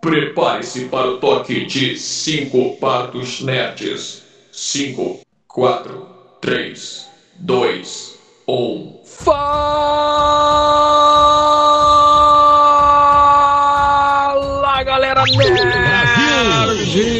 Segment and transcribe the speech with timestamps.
[0.00, 4.22] Prepare-se para o toque de 5 partos nerds.
[4.50, 6.06] 5, 4,
[6.40, 8.18] 3, 2,
[8.48, 9.00] 1.
[9.04, 9.62] Fala
[14.84, 16.00] galera nerd!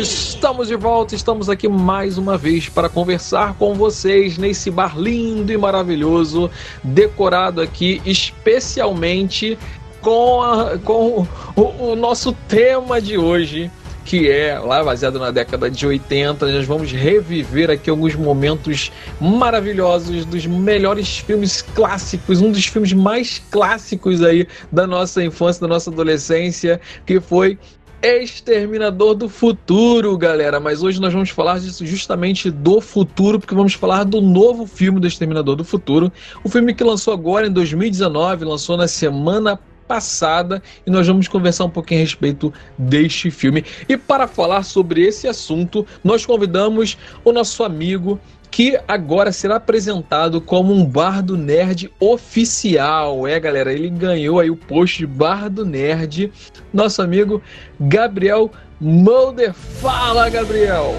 [0.01, 5.53] Estamos de volta, estamos aqui mais uma vez para conversar com vocês nesse bar lindo
[5.53, 6.51] e maravilhoso,
[6.83, 9.59] decorado aqui especialmente
[10.01, 11.27] com, a, com
[11.57, 13.71] o, o nosso tema de hoje,
[14.05, 16.51] que é lá baseado na década de 80.
[16.51, 18.91] Nós vamos reviver aqui alguns momentos
[19.21, 25.69] maravilhosos dos melhores filmes clássicos, um dos filmes mais clássicos aí da nossa infância, da
[25.69, 27.59] nossa adolescência, que foi
[28.03, 30.59] Exterminador do Futuro, galera.
[30.59, 34.99] Mas hoje nós vamos falar disso justamente do futuro, porque vamos falar do novo filme
[34.99, 36.11] do Exterminador do Futuro.
[36.43, 39.61] O filme que lançou agora em 2019, lançou na semana
[39.91, 43.65] passada e nós vamos conversar um pouquinho a respeito deste filme.
[43.89, 48.21] E para falar sobre esse assunto, nós convidamos o nosso amigo
[48.53, 53.27] que agora será apresentado como um Bardo Nerd oficial.
[53.27, 56.33] É, galera, ele ganhou aí o post de Bardo Nerd.
[56.73, 57.43] Nosso amigo
[57.81, 58.49] Gabriel
[58.81, 59.53] Mulder.
[59.53, 60.95] Fala, Gabriel!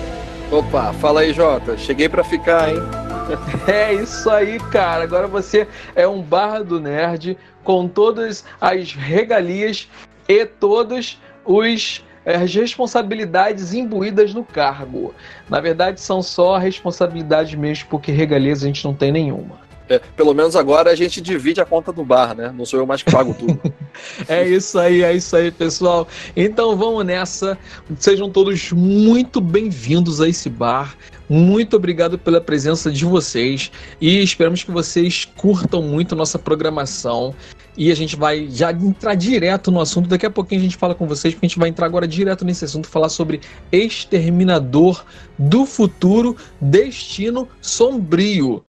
[0.52, 1.78] Opa, fala aí, Jota.
[1.78, 2.76] Cheguei para ficar, hein?
[3.66, 5.06] É isso aí, cara.
[5.06, 9.88] Agora você é um Bardo Nerd com todas as regalias
[10.28, 15.16] e todos os eh, as responsabilidades imbuídas no cargo.
[15.50, 19.71] Na verdade, são só responsabilidades mesmo, porque regalias a gente não tem nenhuma.
[19.92, 22.54] É, pelo menos agora a gente divide a conta do bar, né?
[22.58, 23.60] Não sou eu mais que pago tudo.
[24.26, 26.08] é isso aí, é isso aí, pessoal.
[26.34, 27.58] Então vamos nessa.
[28.00, 30.96] Sejam todos muito bem-vindos a esse bar.
[31.28, 37.36] Muito obrigado pela presença de vocês e esperamos que vocês curtam muito nossa programação.
[37.76, 40.08] E a gente vai já entrar direto no assunto.
[40.08, 42.46] Daqui a pouquinho a gente fala com vocês, porque a gente vai entrar agora direto
[42.46, 43.42] nesse assunto, falar sobre
[43.74, 45.04] Exterminador
[45.38, 48.64] do Futuro, Destino Sombrio.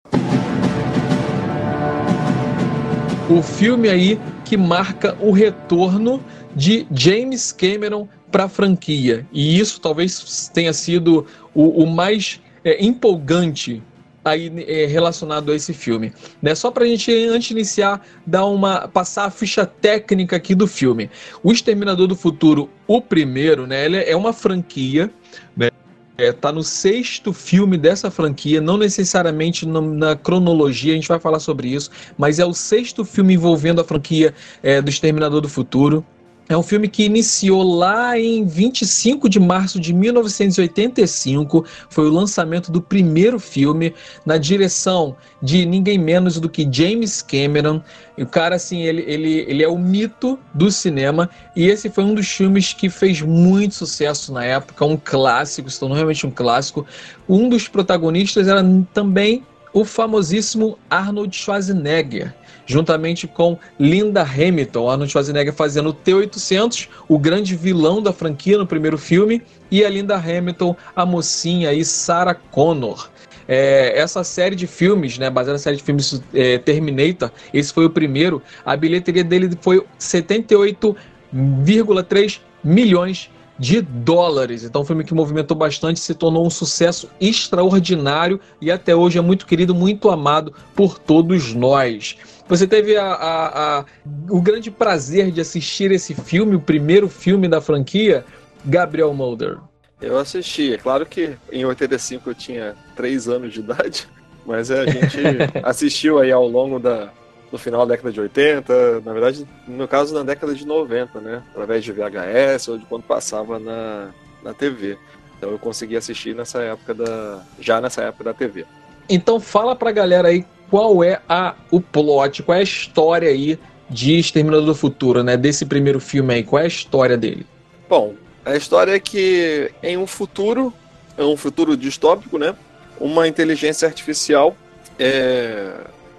[3.29, 6.19] O filme aí que marca o retorno
[6.55, 9.23] de James Cameron para a franquia.
[9.31, 13.83] E isso talvez tenha sido o, o mais é, empolgante
[14.25, 16.11] aí é, relacionado a esse filme.
[16.41, 16.55] Né?
[16.55, 20.65] Só para a gente, antes de iniciar, dar uma, passar a ficha técnica aqui do
[20.65, 21.07] filme.
[21.43, 23.85] O Exterminador do Futuro, o primeiro, né?
[23.85, 25.11] Ele é uma franquia,
[25.55, 25.69] né?
[26.19, 31.19] É, tá no sexto filme dessa franquia, não necessariamente no, na cronologia, a gente vai
[31.19, 35.49] falar sobre isso, mas é o sexto filme envolvendo a franquia é, do Exterminador do
[35.49, 36.05] Futuro.
[36.49, 41.63] É um filme que iniciou lá em 25 de março de 1985.
[41.87, 43.93] Foi o lançamento do primeiro filme
[44.25, 47.83] na direção de ninguém menos do que James Cameron.
[48.17, 51.29] E o cara, assim, ele, ele, ele é o mito do cinema.
[51.55, 54.83] E esse foi um dos filmes que fez muito sucesso na época.
[54.83, 56.83] Um clássico, se tornou realmente um clássico.
[57.29, 62.33] Um dos protagonistas era também o famosíssimo Arnold Schwarzenegger
[62.69, 68.67] juntamente com Linda Hamilton, Arnold Schwarzenegger fazendo o T-800, o grande vilão da franquia no
[68.67, 69.41] primeiro filme,
[69.71, 73.09] e a Linda Hamilton, a mocinha aí, Sarah Connor.
[73.47, 77.85] É, essa série de filmes, né, baseada na série de filmes é, Terminator, esse foi
[77.85, 84.63] o primeiro, a bilheteria dele foi 78,3 milhões de dólares.
[84.63, 89.21] Então, um filme que movimentou bastante, se tornou um sucesso extraordinário e até hoje é
[89.21, 92.15] muito querido, muito amado por todos nós.
[92.49, 93.85] Você teve a, a, a,
[94.27, 98.25] o grande prazer de assistir esse filme, o primeiro filme da franquia,
[98.65, 99.59] Gabriel Mulder.
[100.01, 100.73] Eu assisti.
[100.73, 104.07] É claro que em 85 eu tinha 3 anos de idade,
[104.47, 105.19] mas a gente
[105.61, 107.11] assistiu aí ao longo da,
[107.51, 111.21] no final da década de 80, na verdade, no meu caso, na década de 90,
[111.21, 111.43] né?
[111.51, 114.09] Através de VHS ou de quando passava na,
[114.41, 114.97] na TV.
[115.37, 117.43] Então eu consegui assistir nessa época da.
[117.59, 118.65] já nessa época da TV.
[119.07, 123.59] Então fala pra galera aí qual é a, o plot, qual é a história aí
[123.89, 125.35] de Exterminador do Futuro, né?
[125.35, 127.45] Desse primeiro filme aí, qual é a história dele?
[127.89, 128.13] Bom,
[128.45, 130.73] a história é que em um futuro,
[131.17, 132.55] é um futuro distópico, né?
[132.99, 134.55] Uma inteligência artificial
[134.99, 135.73] é,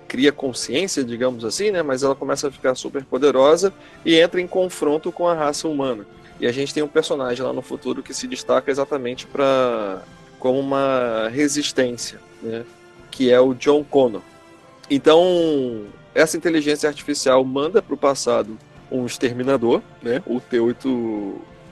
[0.08, 1.82] cria consciência, digamos assim, né?
[1.82, 3.72] Mas ela começa a ficar super poderosa
[4.04, 6.04] e entra em confronto com a raça humana.
[6.40, 10.02] E a gente tem um personagem lá no futuro que se destaca exatamente para
[10.38, 12.64] como uma resistência, né?
[13.10, 14.22] Que é o John Connor.
[14.90, 18.58] Então, essa inteligência artificial manda para o passado
[18.90, 20.84] um exterminador, né, o T8,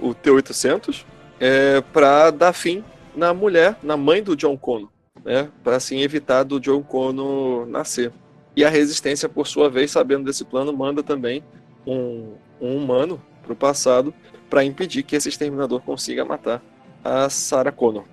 [0.01, 1.05] o T800,
[1.41, 2.85] é, para dar fim
[3.17, 4.89] na mulher, na mãe do John Connor,
[5.25, 8.13] né, para assim evitar do John Connor nascer.
[8.55, 11.43] E a resistência, por sua vez, sabendo desse plano, manda também
[11.85, 14.15] um, um humano para o passado
[14.49, 16.63] para impedir que esse exterminador consiga matar
[17.05, 18.05] a Sarah Connor.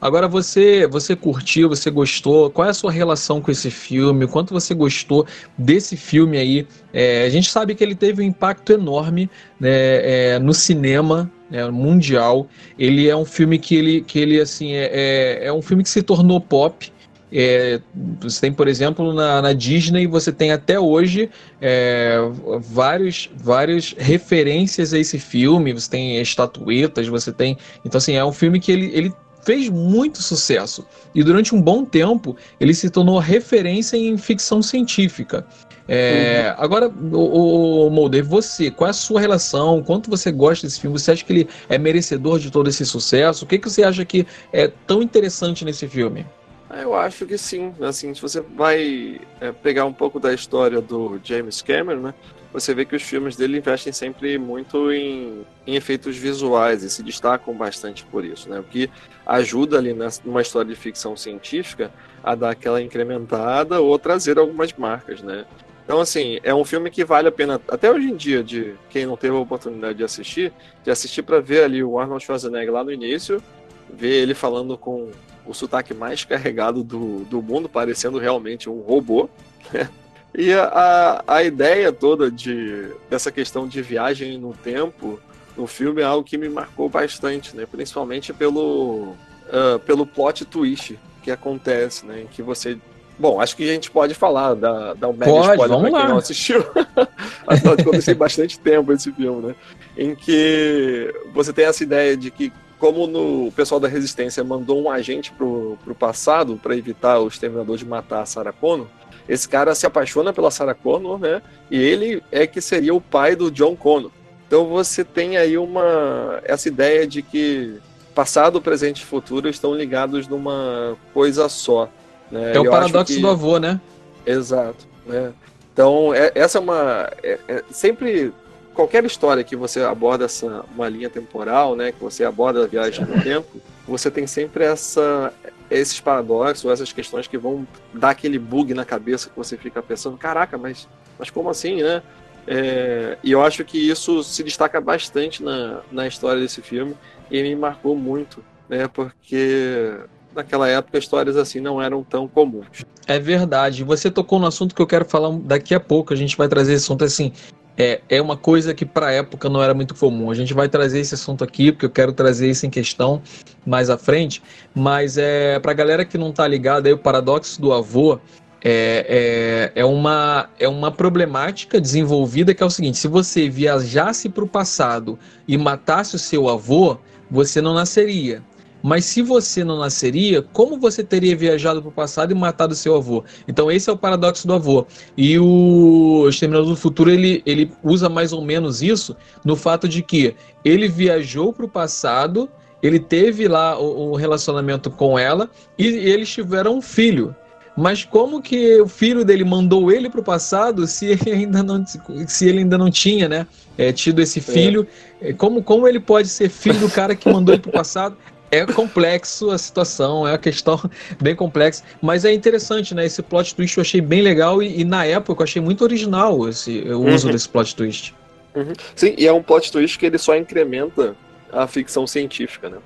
[0.00, 2.50] Agora você, você curtiu, você gostou?
[2.50, 4.28] Qual é a sua relação com esse filme?
[4.28, 6.66] Quanto você gostou desse filme aí?
[6.92, 9.28] É, a gente sabe que ele teve um impacto enorme
[9.58, 12.46] né, é, no cinema né, mundial.
[12.78, 15.90] Ele é um filme que ele, que ele assim é, é, é um filme que
[15.90, 16.92] se tornou pop.
[17.30, 17.80] É,
[18.20, 21.28] você tem, por exemplo, na, na, Disney, você tem até hoje
[21.60, 22.16] é,
[22.60, 25.72] vários, várias referências a esse filme.
[25.72, 27.58] Você tem estatuetas, você tem.
[27.84, 29.12] Então, assim, é um filme que ele, ele
[29.48, 30.86] fez muito sucesso.
[31.14, 35.46] E durante um bom tempo, ele se tornou referência em ficção científica.
[35.88, 36.64] É, uhum.
[36.64, 39.82] Agora, o, o Mulder, você, qual é a sua relação?
[39.82, 40.98] Quanto você gosta desse filme?
[40.98, 43.46] Você acha que ele é merecedor de todo esse sucesso?
[43.46, 46.26] O que, que você acha que é tão interessante nesse filme?
[46.70, 47.74] Ah, eu acho que sim.
[47.80, 52.14] Assim, se você vai é, pegar um pouco da história do James Cameron, né?
[52.52, 57.02] você vê que os filmes dele investem sempre muito em, em, efeitos visuais e se
[57.02, 58.58] destacam bastante por isso, né?
[58.58, 58.90] O que
[59.26, 59.94] ajuda ali
[60.24, 61.92] numa história de ficção científica
[62.22, 65.44] a dar aquela incrementada ou trazer algumas marcas, né?
[65.84, 69.06] Então, assim, é um filme que vale a pena, até hoje em dia, de quem
[69.06, 70.52] não teve a oportunidade de assistir,
[70.84, 73.42] de assistir para ver ali o Arnold Schwarzenegger lá no início,
[73.90, 75.10] ver ele falando com
[75.48, 79.28] o sotaque mais carregado do, do mundo, parecendo realmente um robô,
[79.72, 79.88] né?
[80.34, 85.18] E a, a ideia toda de, dessa questão de viagem no tempo
[85.56, 87.66] no filme é algo que me marcou bastante, né?
[87.66, 89.14] Principalmente pelo,
[89.48, 92.22] uh, pelo plot twist que acontece, né?
[92.22, 92.78] Em que você.
[93.18, 95.98] Bom, acho que a gente pode falar da, da um mega pode, spoiler pra quem
[95.98, 96.08] lá.
[96.08, 96.64] não assistiu.
[97.44, 99.54] Afinal de contas, tem bastante tempo esse filme, né?
[99.96, 104.80] Em que você tem essa ideia de que como no, o pessoal da Resistência mandou
[104.82, 108.86] um agente pro, pro passado para evitar o exterminador de matar a Sarah Connor,
[109.28, 111.42] esse cara se apaixona pela Sarah Connor, né?
[111.70, 114.10] E ele é que seria o pai do John Connor.
[114.46, 117.78] Então você tem aí uma essa ideia de que
[118.14, 121.88] passado, presente e futuro estão ligados numa coisa só.
[122.30, 122.54] Né?
[122.54, 123.20] É o Eu paradoxo que...
[123.20, 123.78] do avô, né?
[124.24, 124.86] Exato.
[125.06, 125.32] Né?
[125.72, 128.32] Então é, essa é uma é, é, sempre
[128.78, 131.90] qualquer história que você aborda essa uma linha temporal, né?
[131.90, 135.34] Que você aborda a viagem no tempo, você tem sempre essa
[135.68, 140.16] esses paradoxos, essas questões que vão dar aquele bug na cabeça que você fica pensando,
[140.16, 140.88] caraca, mas,
[141.18, 142.02] mas como assim, né?
[142.46, 146.94] É, e eu acho que isso se destaca bastante na, na história desse filme
[147.30, 148.86] e me marcou muito, né?
[148.86, 149.98] Porque
[150.32, 152.86] naquela época histórias assim não eram tão comuns.
[153.08, 153.82] É verdade.
[153.82, 156.14] Você tocou no assunto que eu quero falar daqui a pouco.
[156.14, 157.32] A gente vai trazer esse assunto assim
[157.78, 160.30] é, é uma coisa que para a época não era muito comum.
[160.30, 163.22] A gente vai trazer esse assunto aqui, porque eu quero trazer isso em questão
[163.64, 164.42] mais à frente,
[164.74, 168.18] mas é para a galera que não está ligada o paradoxo do avô
[168.64, 174.28] é, é, é, uma, é uma problemática desenvolvida que é o seguinte: se você viajasse
[174.28, 175.16] para o passado
[175.46, 176.98] e matasse o seu avô,
[177.30, 178.42] você não nasceria.
[178.82, 182.94] Mas se você não nasceria, como você teria viajado para o passado e matado seu
[182.94, 183.24] avô?
[183.46, 184.86] Então esse é o paradoxo do avô.
[185.16, 190.02] E o Exterminador do Futuro ele, ele usa mais ou menos isso no fato de
[190.02, 190.34] que
[190.64, 192.48] ele viajou para o passado,
[192.82, 197.34] ele teve lá o, o relacionamento com ela e, e eles tiveram um filho.
[197.76, 201.84] Mas como que o filho dele mandou ele para o passado se ele ainda não,
[201.86, 203.46] se ele ainda não tinha, né,
[203.76, 204.86] é, tido esse filho?
[205.20, 205.32] É.
[205.32, 208.16] Como, como ele pode ser filho do cara que mandou ele para o passado?
[208.50, 210.78] É complexo a situação, é uma questão
[211.20, 213.06] bem complexa, mas é interessante, né?
[213.06, 216.48] Esse plot twist eu achei bem legal e, e na época eu achei muito original
[216.48, 217.32] esse, o uso uhum.
[217.32, 218.14] desse plot twist.
[218.54, 218.72] Uhum.
[218.94, 221.14] Sim, e é um plot twist que ele só incrementa
[221.52, 222.78] a ficção científica, né?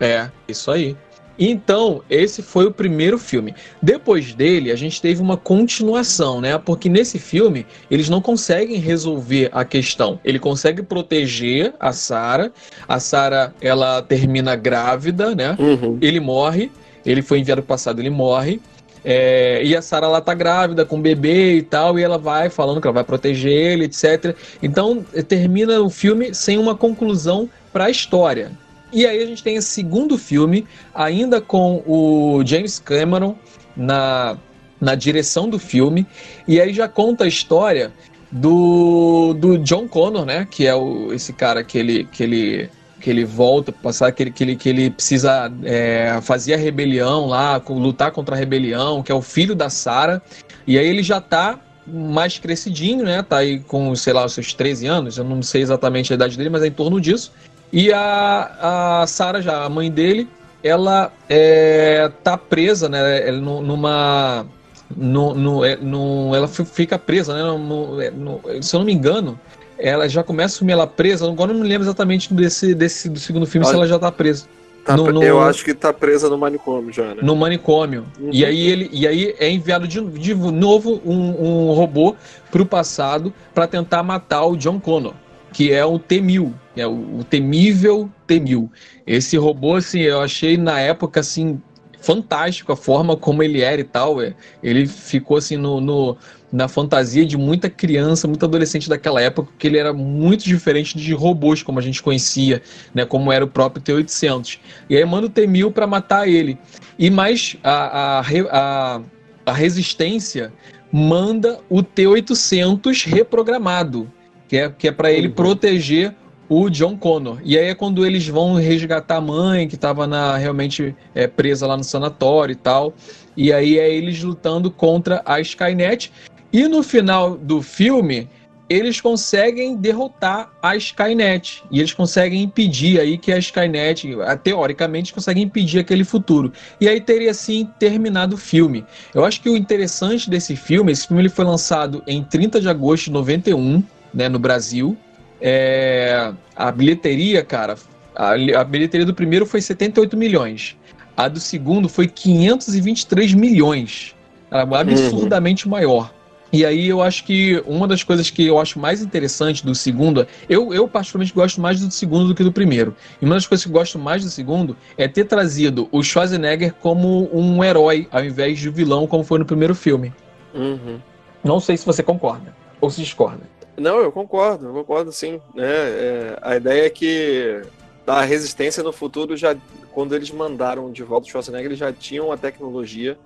[0.00, 0.96] É, isso aí.
[1.38, 3.54] Então, esse foi o primeiro filme.
[3.80, 6.58] Depois dele, a gente teve uma continuação, né?
[6.58, 10.20] Porque nesse filme, eles não conseguem resolver a questão.
[10.24, 12.50] Ele consegue proteger a Sarah.
[12.86, 15.56] A Sarah, ela termina grávida, né?
[15.58, 15.98] Uhum.
[16.00, 16.70] Ele morre.
[17.04, 18.60] Ele foi enviado para o passado, ele morre.
[19.04, 22.48] É, e a Sarah lá tá grávida com o bebê e tal, e ela vai
[22.48, 24.36] falando que ela vai proteger ele, etc.
[24.62, 28.52] Então termina o filme sem uma conclusão para a história.
[28.92, 33.36] E aí a gente tem esse segundo filme, ainda com o James Cameron
[33.76, 34.36] na,
[34.80, 36.06] na direção do filme,
[36.46, 37.92] e aí já conta a história
[38.30, 40.46] do, do John Connor, né?
[40.50, 42.70] Que é o, esse cara que ele, que ele,
[43.00, 46.56] que ele volta para passar, que ele, que ele, que ele precisa é, fazer a
[46.56, 50.20] rebelião lá, lutar contra a rebelião, que é o filho da Sarah.
[50.66, 53.22] E aí ele já tá mais crescidinho, né?
[53.22, 56.36] Tá aí com, sei lá, os seus 13 anos, eu não sei exatamente a idade
[56.36, 57.32] dele, mas é em torno disso.
[57.72, 60.28] E a, a Sarah já, a mãe dele,
[60.62, 63.30] ela é, tá presa, né?
[63.32, 64.46] Numa.
[64.94, 67.42] No, no, é, no, ela fica presa, né?
[67.42, 69.40] No, é, no, se eu não me engano,
[69.78, 71.26] ela já começa a sumir ela presa.
[71.26, 73.98] Agora eu não me lembro exatamente desse, desse do segundo filme Olha, se ela já
[73.98, 74.46] tá presa.
[74.84, 77.22] Tá, no, eu acho que tá presa no manicômio já, né?
[77.22, 78.04] No manicômio.
[78.20, 78.30] Uhum.
[78.32, 82.16] E, aí ele, e aí é enviado de, de novo um, um robô
[82.50, 85.14] pro passado para tentar matar o John Connor,
[85.52, 88.68] que é o T-1000, é o, o temível T-1000.
[89.06, 91.60] Esse robô, assim, eu achei na época, assim,
[92.02, 94.20] fantástico a forma como ele era e tal.
[94.20, 94.34] É.
[94.62, 96.16] Ele ficou assim no, no,
[96.52, 101.14] na fantasia de muita criança, muito adolescente daquela época, porque ele era muito diferente de
[101.14, 102.60] robôs como a gente conhecia,
[102.94, 104.58] né, como era o próprio T-800.
[104.90, 106.58] E aí manda o T-1000 para matar ele.
[106.98, 109.00] E mais a, a, a,
[109.46, 110.52] a resistência
[110.90, 114.10] manda o T-800 reprogramado,
[114.46, 115.34] que é, que é para ele uhum.
[115.34, 116.14] proteger
[116.54, 117.38] o John Connor.
[117.42, 120.06] E aí é quando eles vão resgatar a mãe, que estava
[120.36, 122.92] realmente é, presa lá no sanatório e tal.
[123.34, 126.12] E aí é eles lutando contra a Skynet.
[126.52, 128.28] E no final do filme,
[128.68, 131.64] eles conseguem derrotar a Skynet.
[131.70, 134.10] E eles conseguem impedir aí que a Skynet,
[134.42, 136.52] teoricamente, conseguem impedir aquele futuro.
[136.78, 138.84] E aí teria assim terminado o filme.
[139.14, 142.68] Eu acho que o interessante desse filme, esse filme ele foi lançado em 30 de
[142.68, 143.82] agosto de 91,
[144.12, 144.98] né, no Brasil.
[145.44, 147.76] É, a bilheteria, cara,
[148.14, 148.30] a,
[148.60, 150.76] a bilheteria do primeiro foi 78 milhões.
[151.16, 154.14] A do segundo foi 523 milhões.
[154.50, 155.72] Absurdamente uhum.
[155.72, 156.14] maior.
[156.52, 160.26] E aí eu acho que uma das coisas que eu acho mais interessante do segundo,
[160.48, 162.94] eu, eu particularmente gosto mais do segundo do que do primeiro.
[163.20, 166.74] E uma das coisas que eu gosto mais do segundo é ter trazido o Schwarzenegger
[166.74, 170.12] como um herói ao invés de vilão, como foi no primeiro filme.
[170.54, 170.98] Uhum.
[171.42, 173.51] Não sei se você concorda ou se discorda.
[173.76, 175.40] Não, eu concordo, eu concordo sim.
[175.54, 175.66] Né?
[175.66, 177.62] É, a ideia é que
[178.06, 179.56] a resistência no futuro já,
[179.92, 183.16] quando eles mandaram de volta o Schwarzenegger, eles já tinham a tecnologia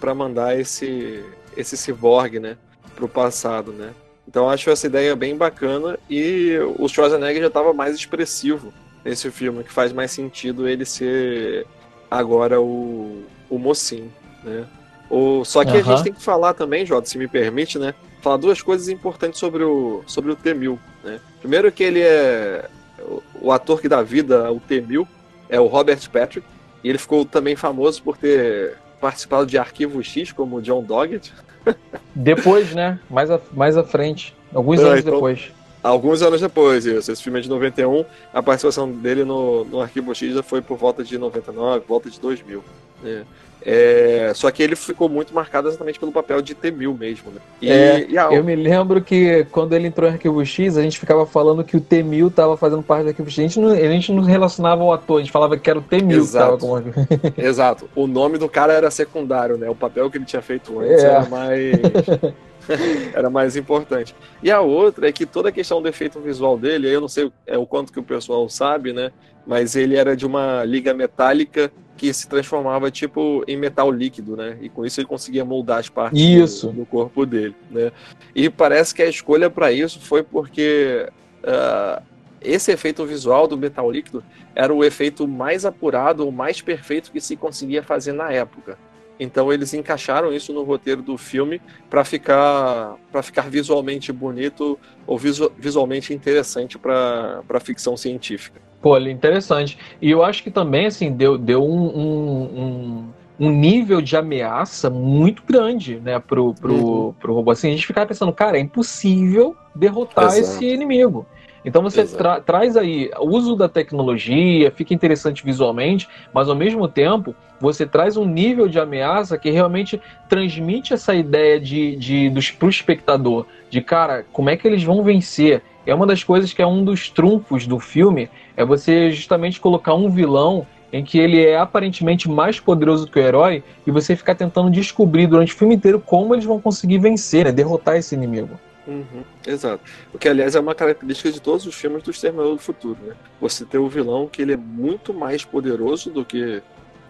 [0.00, 1.22] para mandar esse
[1.56, 2.56] esse ciborgue, né,
[2.96, 3.92] para o passado, né.
[4.26, 8.72] Então acho essa ideia bem bacana e o Schwarzenegger já estava mais expressivo
[9.04, 11.66] nesse filme, que faz mais sentido ele ser
[12.10, 14.66] agora o, o mocinho, né.
[15.10, 15.78] O, só que uhum.
[15.78, 19.38] a gente tem que falar também, Jota, se me permite, né, falar duas coisas importantes
[19.38, 21.20] sobre o, sobre o T-1000, né.
[21.40, 22.68] Primeiro que ele é
[23.00, 25.06] o, o ator que dá vida ao T-1000
[25.50, 26.46] é o Robert Patrick,
[26.82, 31.32] e ele ficou também famoso por ter participado de Arquivo X, como John Doggett.
[32.14, 32.98] Depois, né?
[33.10, 34.34] Mais, a, mais à frente.
[34.54, 35.52] Alguns é, anos então, depois.
[35.82, 37.12] Alguns anos depois, isso.
[37.12, 38.04] Esse filme é de 91.
[38.32, 42.18] A participação dele no, no Arquivo X já foi por volta de 99, volta de
[42.18, 42.64] 2000.
[43.04, 43.22] É.
[43.66, 47.40] É, só que ele ficou muito marcado exatamente pelo papel de T-1000 mesmo, né?
[47.62, 48.24] E, é, e a...
[48.24, 51.76] Eu me lembro que quando ele entrou em Arquivo X, a gente ficava falando que
[51.76, 53.38] o T-1000 estava fazendo parte do Arquivo X.
[53.38, 55.82] A gente, não, a gente não relacionava ao ator, a gente falava que era o
[55.82, 56.56] T-1000 Exato.
[56.58, 57.40] que com...
[57.40, 57.88] Exato.
[57.96, 59.70] O nome do cara era secundário, né?
[59.70, 61.06] O papel que ele tinha feito antes é.
[61.06, 61.72] era mais...
[63.14, 64.14] era mais importante.
[64.42, 67.30] E a outra é que toda a questão do efeito visual dele, eu não sei
[67.46, 69.10] é, o quanto que o pessoal sabe, né?
[69.46, 74.58] Mas ele era de uma liga metálica que se transformava tipo em metal líquido, né?
[74.60, 76.68] E com isso ele conseguia moldar as partes isso.
[76.68, 77.92] Do, do corpo dele, né?
[78.34, 81.08] E parece que a escolha para isso foi porque
[81.42, 82.02] uh,
[82.40, 87.20] esse efeito visual do metal líquido era o efeito mais apurado, o mais perfeito que
[87.20, 88.78] se conseguia fazer na época.
[89.18, 95.16] Então eles encaixaram isso no roteiro do filme para ficar para ficar visualmente bonito ou
[95.16, 98.60] visu, visualmente interessante para a ficção científica.
[98.84, 99.78] Pô, interessante.
[100.02, 104.90] E eu acho que também, assim, deu, deu um, um, um, um nível de ameaça
[104.90, 107.12] muito grande, né, pro, pro, uhum.
[107.14, 107.50] pro robô.
[107.50, 110.38] Assim, a gente ficava pensando, cara, é impossível derrotar Exato.
[110.38, 111.24] esse inimigo.
[111.64, 116.86] Então você tra traz aí o uso da tecnologia, fica interessante visualmente, mas ao mesmo
[116.86, 122.50] tempo você traz um nível de ameaça que realmente transmite essa ideia de, de dos
[122.50, 125.62] pro espectador de cara, como é que eles vão vencer?
[125.86, 129.94] É uma das coisas que é um dos trunfos do filme, é você justamente colocar
[129.94, 134.34] um vilão em que ele é aparentemente mais poderoso que o herói e você ficar
[134.36, 138.60] tentando descobrir durante o filme inteiro como eles vão conseguir vencer, né, derrotar esse inimigo.
[138.86, 139.82] Uhum, exato.
[140.12, 143.14] O que, aliás, é uma característica de todos os filmes do Exterminador do Futuro, né?
[143.40, 146.62] Você ter o vilão que ele é muito mais poderoso do que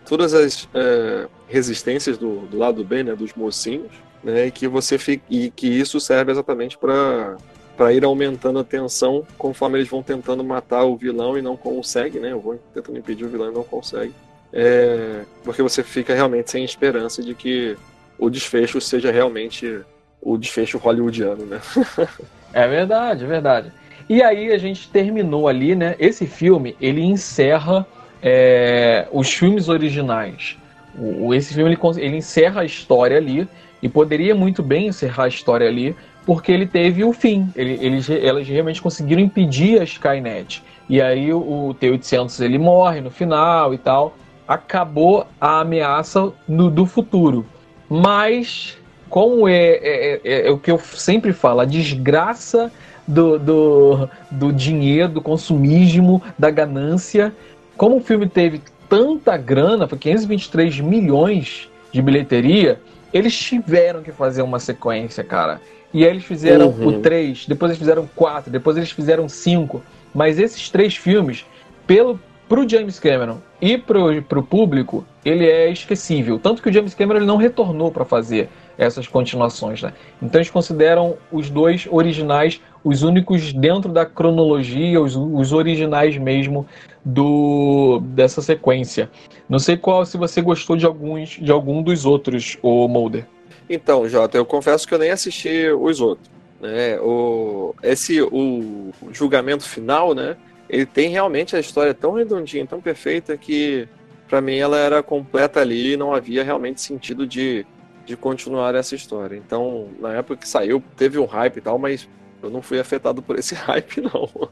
[0.07, 3.91] todas as é, resistências do, do lado bem, né, dos mocinhos,
[4.23, 7.37] né, e que você fica, e que isso serve exatamente para
[7.77, 12.23] para ir aumentando a tensão conforme eles vão tentando matar o vilão e não conseguem,
[12.23, 12.31] né?
[12.31, 14.15] Eu vou tentando impedir o vilão e não consegue.
[14.53, 17.77] É, porque você fica realmente sem esperança de que
[18.17, 19.81] o desfecho seja realmente
[20.25, 21.61] o desfecho hollywoodiano, né?
[22.53, 23.73] é verdade, é verdade.
[24.09, 25.95] E aí a gente terminou ali, né?
[25.99, 27.87] Esse filme ele encerra
[28.23, 30.57] é, os filmes originais.
[30.99, 33.47] O, esse filme ele, ele encerra a história ali
[33.83, 37.51] e poderia muito bem encerrar a história ali, porque ele teve o fim.
[37.55, 40.63] Ele, eles, elas realmente conseguiram impedir a Skynet.
[40.89, 44.17] E aí o, o T-800 ele morre no final e tal.
[44.49, 47.45] Acabou a ameaça no, do futuro.
[47.89, 48.79] Mas,
[49.15, 52.73] como é, é, é, é, o que eu sempre falo, a desgraça
[53.07, 57.33] do, do, do dinheiro, do consumismo, da ganância.
[57.77, 62.81] Como o filme teve tanta grana, foi 523 milhões de bilheteria,
[63.13, 65.61] eles tiveram que fazer uma sequência, cara.
[65.93, 66.89] E aí eles fizeram uhum.
[66.89, 69.81] o 3, depois eles fizeram 4, depois eles fizeram 5.
[70.13, 71.47] Mas esses três filmes,
[71.87, 72.19] pelo
[72.49, 76.37] pro James Cameron e pro, pro público, ele é esquecível.
[76.37, 79.93] Tanto que o James Cameron ele não retornou para fazer essas continuações, né?
[80.23, 86.67] Então eles consideram os dois originais os únicos dentro da cronologia, os, os originais mesmo
[87.05, 89.11] do dessa sequência.
[89.49, 93.27] Não sei qual se você gostou de alguns de algum dos outros, o Mulder.
[93.69, 96.31] Então, Jota, eu confesso que eu nem assisti os outros.
[96.61, 96.99] Né?
[97.01, 100.37] O, esse o julgamento final, né?
[100.69, 103.89] Ele tem realmente a história tão redondinha, tão perfeita que
[104.29, 107.67] para mim ela era completa ali e não havia realmente sentido de,
[108.05, 109.37] de continuar essa história.
[109.37, 112.09] Então, na época que saiu, teve um hype e tal, mas
[112.43, 114.51] eu não fui afetado por esse hype, não.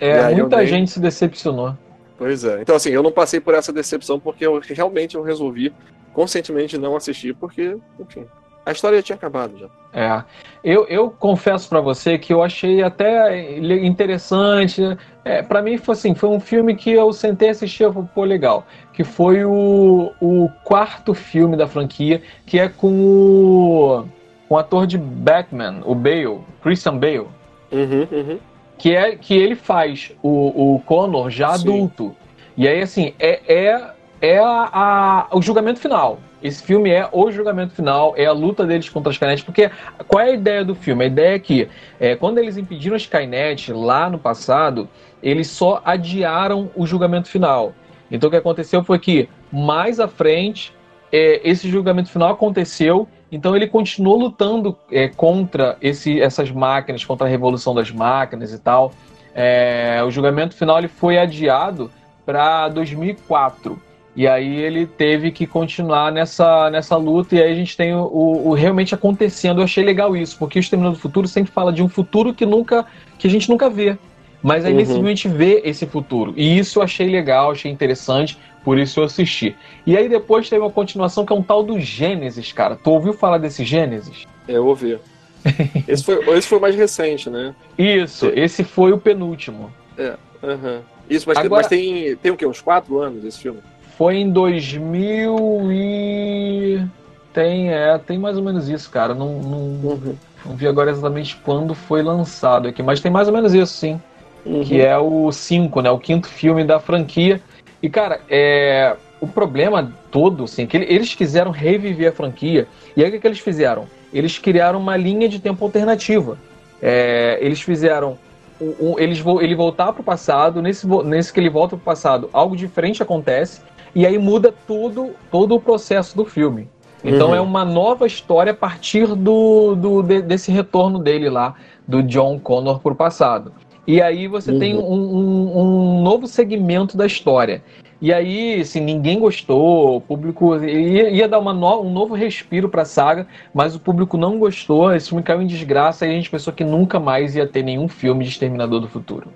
[0.00, 0.66] É, muita nem...
[0.66, 1.76] gente se decepcionou.
[2.16, 2.60] Pois é.
[2.60, 5.72] Então, assim, eu não passei por essa decepção porque eu realmente eu resolvi
[6.12, 8.24] conscientemente não assistir, porque, enfim,
[8.66, 9.66] a história já tinha acabado já.
[9.92, 10.24] É.
[10.62, 14.82] Eu, eu confesso para você que eu achei até interessante.
[15.24, 18.66] É, para mim foi assim, foi um filme que eu sentei assistir e pô, legal.
[18.92, 24.04] Que foi o, o quarto filme da franquia, que é com o,
[24.48, 27.28] com o ator de Batman, o Bale, Christian Bale.
[27.70, 28.38] Uhum, uhum.
[28.78, 31.68] Que, é, que ele faz o, o Connor já Sim.
[31.68, 32.16] adulto.
[32.56, 33.90] E aí, assim, é, é,
[34.20, 36.18] é a, a, o julgamento final.
[36.44, 39.70] Esse filme é o julgamento final, é a luta deles contra a Skynet, porque
[40.06, 41.04] qual é a ideia do filme?
[41.04, 41.66] A ideia é que
[41.98, 44.86] é, quando eles impediram a Skynet lá no passado,
[45.22, 47.72] eles só adiaram o julgamento final.
[48.10, 50.70] Então o que aconteceu foi que mais à frente
[51.10, 57.26] é, esse julgamento final aconteceu, então ele continuou lutando é, contra esse, essas máquinas, contra
[57.26, 58.92] a revolução das máquinas e tal.
[59.34, 61.90] É, o julgamento final ele foi adiado
[62.26, 63.80] para 2004.
[64.16, 68.04] E aí ele teve que continuar nessa, nessa luta, e aí a gente tem o,
[68.04, 69.60] o, o realmente acontecendo.
[69.60, 72.46] Eu achei legal isso, porque o Exterminador do Futuro sempre fala de um futuro que
[72.46, 72.86] nunca
[73.18, 73.98] que a gente nunca vê.
[74.40, 75.06] Mas aí uhum.
[75.06, 76.34] gente vê esse futuro.
[76.36, 79.56] E isso eu achei legal, achei interessante, por isso eu assisti.
[79.86, 82.76] E aí depois teve uma continuação que é um tal do Gênesis, cara.
[82.76, 84.26] Tu ouviu falar desse Gênesis?
[84.46, 84.98] É, eu ouvi.
[85.88, 87.54] esse, foi, esse foi o mais recente, né?
[87.76, 89.72] Isso, esse foi o penúltimo.
[89.96, 90.80] É, uhum.
[91.08, 91.62] Isso, mas, Agora...
[91.62, 92.46] mas tem, tem o quê?
[92.46, 93.60] Uns quatro anos esse filme?
[93.96, 96.84] Foi em 2000 e
[97.32, 99.14] tem é tem mais ou menos isso, cara.
[99.14, 100.14] Não, não, uhum.
[100.44, 104.00] não vi agora exatamente quando foi lançado aqui, mas tem mais ou menos isso, sim.
[104.44, 104.62] Uhum.
[104.62, 105.90] Que é o 5, né?
[105.90, 107.40] O quinto filme da franquia.
[107.82, 112.68] E, cara, é, o problema todo, assim, que eles quiseram reviver a franquia.
[112.96, 113.86] E aí o que, que eles fizeram?
[114.12, 116.38] Eles criaram uma linha de tempo alternativa.
[116.82, 118.18] É, eles fizeram
[118.60, 121.84] um, um, eles, ele voltar para o passado, nesse, nesse que ele volta para o
[121.84, 123.60] passado, algo diferente acontece,
[123.94, 126.68] e aí muda tudo, todo o processo do filme.
[127.04, 127.34] Então uhum.
[127.34, 131.54] é uma nova história a partir do, do de, desse retorno dele lá,
[131.86, 133.52] do John Connor para o passado.
[133.86, 134.58] E aí você uhum.
[134.58, 137.62] tem um, um, um, novo segmento da história.
[138.00, 142.82] E aí, assim, ninguém gostou, o público ia, ia dar no, um novo respiro para
[142.82, 146.30] a saga, mas o público não gostou, esse filme caiu em desgraça e a gente
[146.30, 149.28] pensou que nunca mais ia ter nenhum filme de Exterminador do Futuro.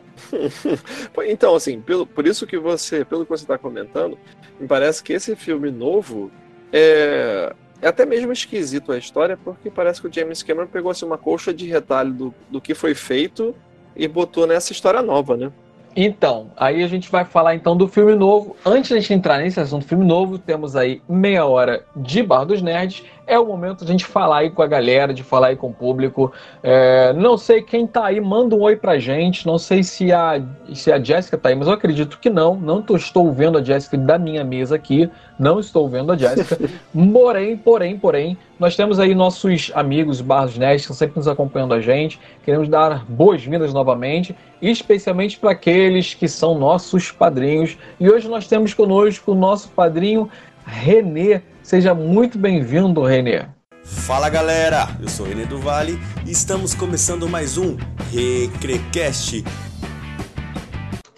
[1.27, 4.19] Então, assim, pelo, por isso que você, pelo que você está comentando,
[4.59, 6.31] me parece que esse filme novo
[6.73, 11.07] é, é até mesmo esquisito a história, porque parece que o James Cameron pegou assim,
[11.07, 13.55] uma colcha de retalho do, do que foi feito
[13.97, 15.53] e botou nessa história nova, né?
[15.97, 18.55] Então, aí a gente vai falar então do filme novo.
[18.65, 22.45] Antes de a gente entrar nesse assunto filme novo, temos aí meia hora de Bar
[22.45, 23.03] dos Nerds.
[23.29, 25.69] É o momento de a gente falar aí com a galera, de falar aí com
[25.69, 26.33] o público.
[26.63, 29.47] É, não sei quem tá aí, manda um oi pra gente.
[29.47, 32.57] Não sei se a, se a Jéssica tá aí, mas eu acredito que não.
[32.57, 35.11] Não tô, estou vendo a Jéssica da minha mesa aqui.
[35.39, 36.59] Não estou vendo a Jéssica.
[37.13, 41.75] porém, porém, porém, nós temos aí nossos amigos Barros Nerds que estão sempre nos acompanhando
[41.75, 42.19] a gente.
[42.45, 47.77] Queremos dar boas-vindas novamente especialmente para aqueles que são nossos padrinhos.
[47.99, 50.29] E hoje nós temos conosco o nosso padrinho
[50.67, 51.41] Renê.
[51.69, 53.45] Seja muito bem-vindo, Renê.
[53.85, 57.77] Fala galera, eu sou Renê do Vale e estamos começando mais um
[58.11, 59.45] Recrecast.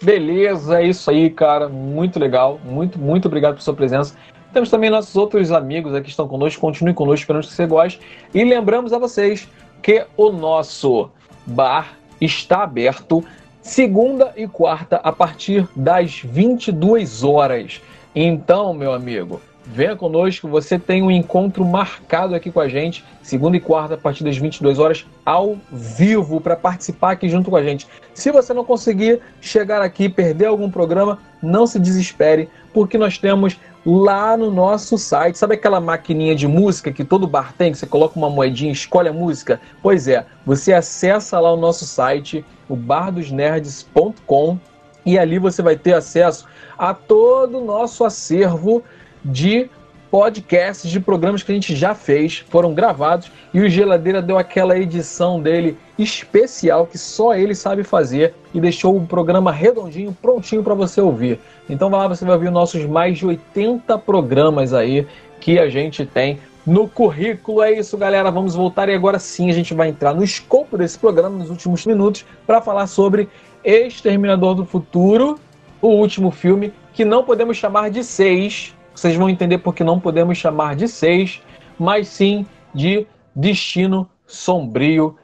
[0.03, 1.69] Beleza, é isso aí, cara.
[1.69, 2.59] Muito legal.
[2.65, 4.13] Muito, muito obrigado por sua presença.
[4.51, 6.59] Temos também nossos outros amigos aqui que estão conosco.
[6.59, 8.01] Continue conosco, esperamos que você goste.
[8.33, 9.47] E lembramos a vocês
[9.81, 11.09] que o nosso
[11.45, 13.23] bar está aberto
[13.61, 17.81] segunda e quarta a partir das 22 horas.
[18.13, 19.39] Então, meu amigo,
[19.73, 23.97] venha conosco, você tem um encontro marcado aqui com a gente, segunda e quarta a
[23.97, 27.87] partir das 22 horas ao vivo para participar aqui junto com a gente.
[28.13, 33.57] Se você não conseguir chegar aqui, perder algum programa, não se desespere, porque nós temos
[33.85, 35.37] lá no nosso site.
[35.37, 39.07] Sabe aquela maquininha de música que todo bar tem, que você coloca uma moedinha, escolhe
[39.07, 39.61] a música?
[39.81, 44.59] Pois é, você acessa lá o nosso site, o bardosnerds.com,
[45.05, 46.45] e ali você vai ter acesso
[46.77, 48.83] a todo o nosso acervo
[49.23, 49.69] de
[50.11, 54.77] podcasts de programas que a gente já fez, foram gravados e o Geladeira deu aquela
[54.77, 60.73] edição dele especial que só ele sabe fazer e deixou o programa redondinho, prontinho para
[60.73, 61.39] você ouvir.
[61.69, 65.07] Então vai lá, você vai ouvir nossos mais de 80 programas aí
[65.39, 67.63] que a gente tem no currículo.
[67.63, 68.29] É isso, galera.
[68.29, 71.85] Vamos voltar e agora sim a gente vai entrar no escopo desse programa nos últimos
[71.85, 73.29] minutos para falar sobre
[73.63, 75.39] Exterminador do Futuro,
[75.81, 80.37] o último filme que não podemos chamar de seis vocês vão entender porque não podemos
[80.37, 81.41] chamar de seis,
[81.79, 85.17] mas sim de destino sombrio.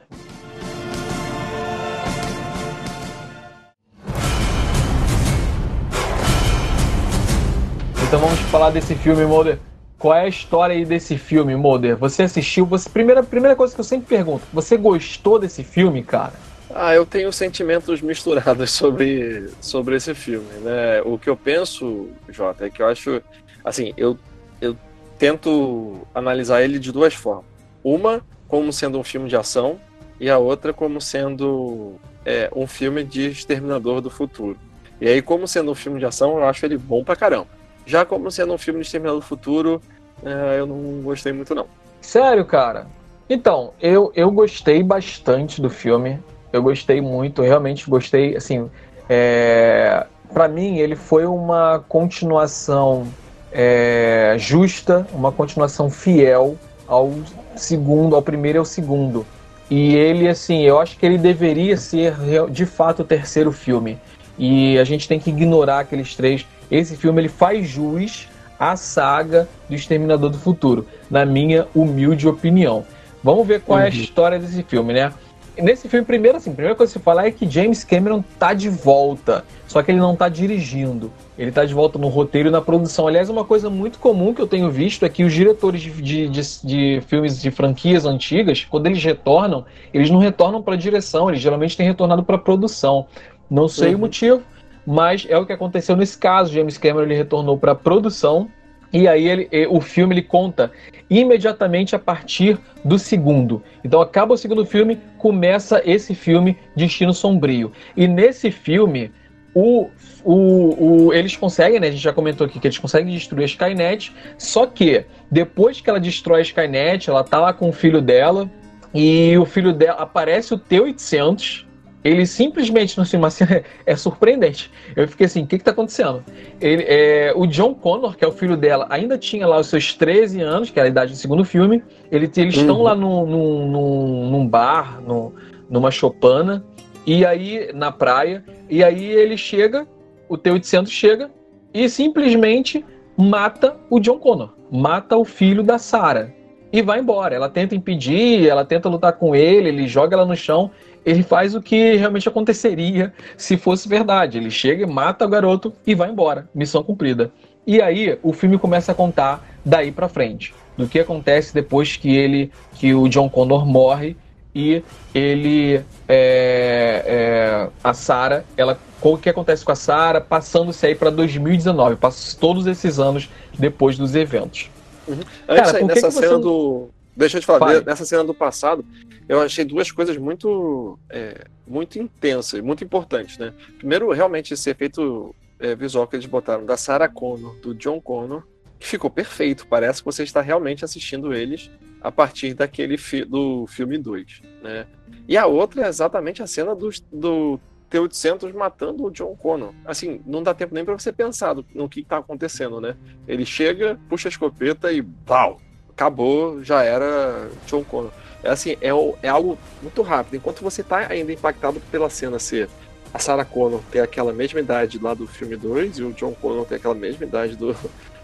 [8.06, 9.58] Então vamos falar desse filme, Mulder.
[9.98, 11.96] Qual é a história aí desse filme, Mulder?
[11.96, 12.64] Você assistiu?
[12.66, 16.32] Você primeira primeira coisa que eu sempre pergunto, você gostou desse filme, cara?
[16.74, 21.02] Ah, eu tenho sentimentos misturados sobre, sobre esse filme, né?
[21.04, 23.22] O que eu penso, Jota, é que eu acho
[23.68, 24.18] assim, eu,
[24.60, 24.76] eu
[25.18, 27.44] tento analisar ele de duas formas.
[27.82, 29.78] Uma como sendo um filme de ação
[30.18, 34.56] e a outra como sendo é, um filme de Exterminador do Futuro.
[35.00, 37.46] E aí, como sendo um filme de ação, eu acho ele bom pra caramba.
[37.86, 39.80] Já como sendo um filme de Exterminador do Futuro,
[40.24, 41.66] é, eu não gostei muito não.
[42.00, 42.86] Sério, cara?
[43.30, 46.18] Então, eu, eu gostei bastante do filme.
[46.52, 48.36] Eu gostei muito, realmente gostei.
[48.36, 48.68] Assim,
[49.08, 53.06] é, para mim, ele foi uma continuação
[53.52, 56.56] é, justa, uma continuação fiel
[56.86, 57.12] ao
[57.56, 59.26] segundo, ao primeiro e ao segundo.
[59.70, 62.14] E ele, assim, eu acho que ele deveria ser
[62.50, 63.98] de fato o terceiro filme.
[64.38, 66.46] E a gente tem que ignorar aqueles três.
[66.70, 72.84] Esse filme ele faz jus à saga do Exterminador do Futuro, na minha humilde opinião.
[73.22, 73.84] Vamos ver qual uhum.
[73.84, 74.00] é a uhum.
[74.00, 75.12] história desse filme, né?
[75.60, 78.54] Nesse filme, primeiro, assim, a primeira coisa que se fala é que James Cameron tá
[78.54, 81.12] de volta, só que ele não tá dirigindo.
[81.36, 83.08] Ele tá de volta no roteiro e na produção.
[83.08, 86.28] Aliás, uma coisa muito comum que eu tenho visto é que os diretores de, de,
[86.28, 91.40] de, de filmes de franquias antigas, quando eles retornam, eles não retornam para direção, eles
[91.40, 93.06] geralmente têm retornado para produção.
[93.50, 93.96] Não sei uhum.
[93.96, 94.42] o motivo,
[94.86, 96.52] mas é o que aconteceu nesse caso.
[96.52, 98.48] James Cameron ele retornou para produção
[98.92, 100.72] e aí ele, o filme ele conta
[101.10, 103.62] imediatamente a partir do segundo.
[103.84, 107.72] Então acaba o segundo filme, começa esse filme Destino Sombrio.
[107.96, 109.10] E nesse filme
[109.54, 109.88] o,
[110.24, 111.88] o, o, eles conseguem, né?
[111.88, 114.14] A gente já comentou aqui que eles conseguem destruir a Skynet.
[114.36, 118.48] Só que depois que ela destrói a Skynet, ela tá lá com o filho dela.
[118.94, 121.66] E o filho dela aparece o T-800.
[122.04, 124.70] Ele simplesmente, assim, uma cena é surpreendente.
[124.94, 126.24] Eu fiquei assim: o que, que tá acontecendo?
[126.60, 129.94] Ele, é, o John Connor, que é o filho dela, ainda tinha lá os seus
[129.94, 131.82] 13 anos, que era a idade do segundo filme.
[132.10, 132.82] Ele, eles estão uhum.
[132.82, 135.32] lá num, num, num bar, num,
[135.68, 136.64] numa chopana.
[137.06, 139.86] E aí, na praia, e aí ele chega,
[140.28, 141.30] o T-800 chega
[141.72, 142.84] e simplesmente
[143.16, 146.30] mata o John Connor, mata o filho da Sarah
[146.72, 147.34] e vai embora.
[147.34, 150.70] Ela tenta impedir, ela tenta lutar com ele, ele joga ela no chão.
[151.08, 154.36] Ele faz o que realmente aconteceria se fosse verdade.
[154.36, 156.46] Ele chega, mata o garoto e vai embora.
[156.54, 157.32] Missão cumprida.
[157.66, 162.14] E aí o filme começa a contar daí para frente, do que acontece depois que
[162.14, 164.18] ele, que o John Connor morre
[164.54, 164.82] e
[165.14, 171.08] ele é, é, a Sara, ela o que acontece com a Sara, passando-se aí para
[171.08, 174.70] 2019, passa todos esses anos depois dos eventos.
[175.06, 175.20] Uhum.
[175.48, 176.42] Antes Cara, aí, nessa cena você...
[176.42, 178.84] do deixa eu te falar, nessa cena do passado,
[179.28, 183.52] eu achei duas coisas muito é, muito intensas, muito importantes, né?
[183.76, 188.44] Primeiro, realmente esse efeito é, visual que eles botaram da Sarah Connor, do John Connor,
[188.78, 189.66] que ficou perfeito.
[189.66, 191.68] Parece que você está realmente assistindo eles
[192.00, 194.86] a partir daquele fi do filme 2, né?
[195.26, 199.74] E a outra é exatamente a cena do, do T-800 matando o John Connor.
[199.84, 202.96] Assim, não dá tempo nem para você pensar no que está acontecendo, né?
[203.26, 205.60] Ele chega, puxa a escopeta e pau!
[205.98, 208.12] Acabou, já era John Connor.
[208.40, 210.36] É assim, é, é algo muito rápido.
[210.36, 212.68] Enquanto você está ainda impactado pela cena ser
[213.12, 216.64] a Sarah Connor ter aquela mesma idade lá do filme 2 e o John Connor
[216.66, 217.74] ter aquela mesma idade do,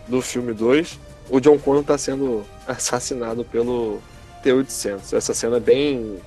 [0.06, 4.00] do filme 2, o John Connor está sendo assassinado pelo
[4.44, 5.12] T-800.
[5.12, 6.20] Essa cena é bem,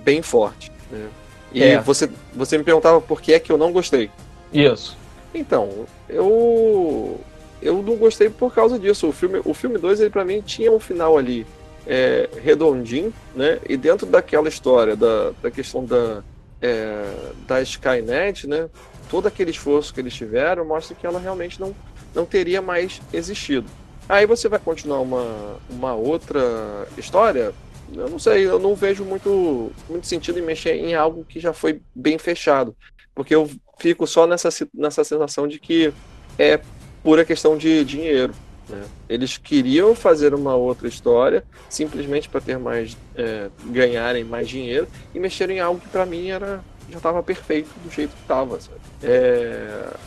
[0.00, 0.70] bem forte.
[0.90, 1.08] Né?
[1.50, 1.80] E É.
[1.80, 4.10] você, você me perguntava por que é que eu não gostei.
[4.52, 4.98] Isso.
[5.32, 7.18] Então, eu
[7.64, 9.08] eu não gostei por causa disso.
[9.08, 11.46] O filme, o filme 2, ele para mim tinha um final ali
[11.86, 13.58] é, redondinho, né?
[13.68, 16.22] E dentro daquela história da, da questão da
[16.60, 17.04] é,
[17.46, 18.68] da Skynet, né?
[19.10, 21.74] Todo aquele esforço que eles tiveram mostra que ela realmente não
[22.14, 23.66] não teria mais existido.
[24.08, 27.52] Aí você vai continuar uma, uma outra história.
[27.92, 31.52] Eu não sei, eu não vejo muito, muito sentido em mexer em algo que já
[31.52, 32.76] foi bem fechado.
[33.14, 35.92] Porque eu fico só nessa, nessa sensação de que
[36.38, 36.60] é
[37.04, 38.34] pura questão de dinheiro.
[38.68, 38.82] né?
[39.08, 45.20] Eles queriam fazer uma outra história simplesmente para ter mais é, ganharem mais dinheiro e
[45.20, 48.58] mexeram em algo que para mim era já estava perfeito do jeito que estava.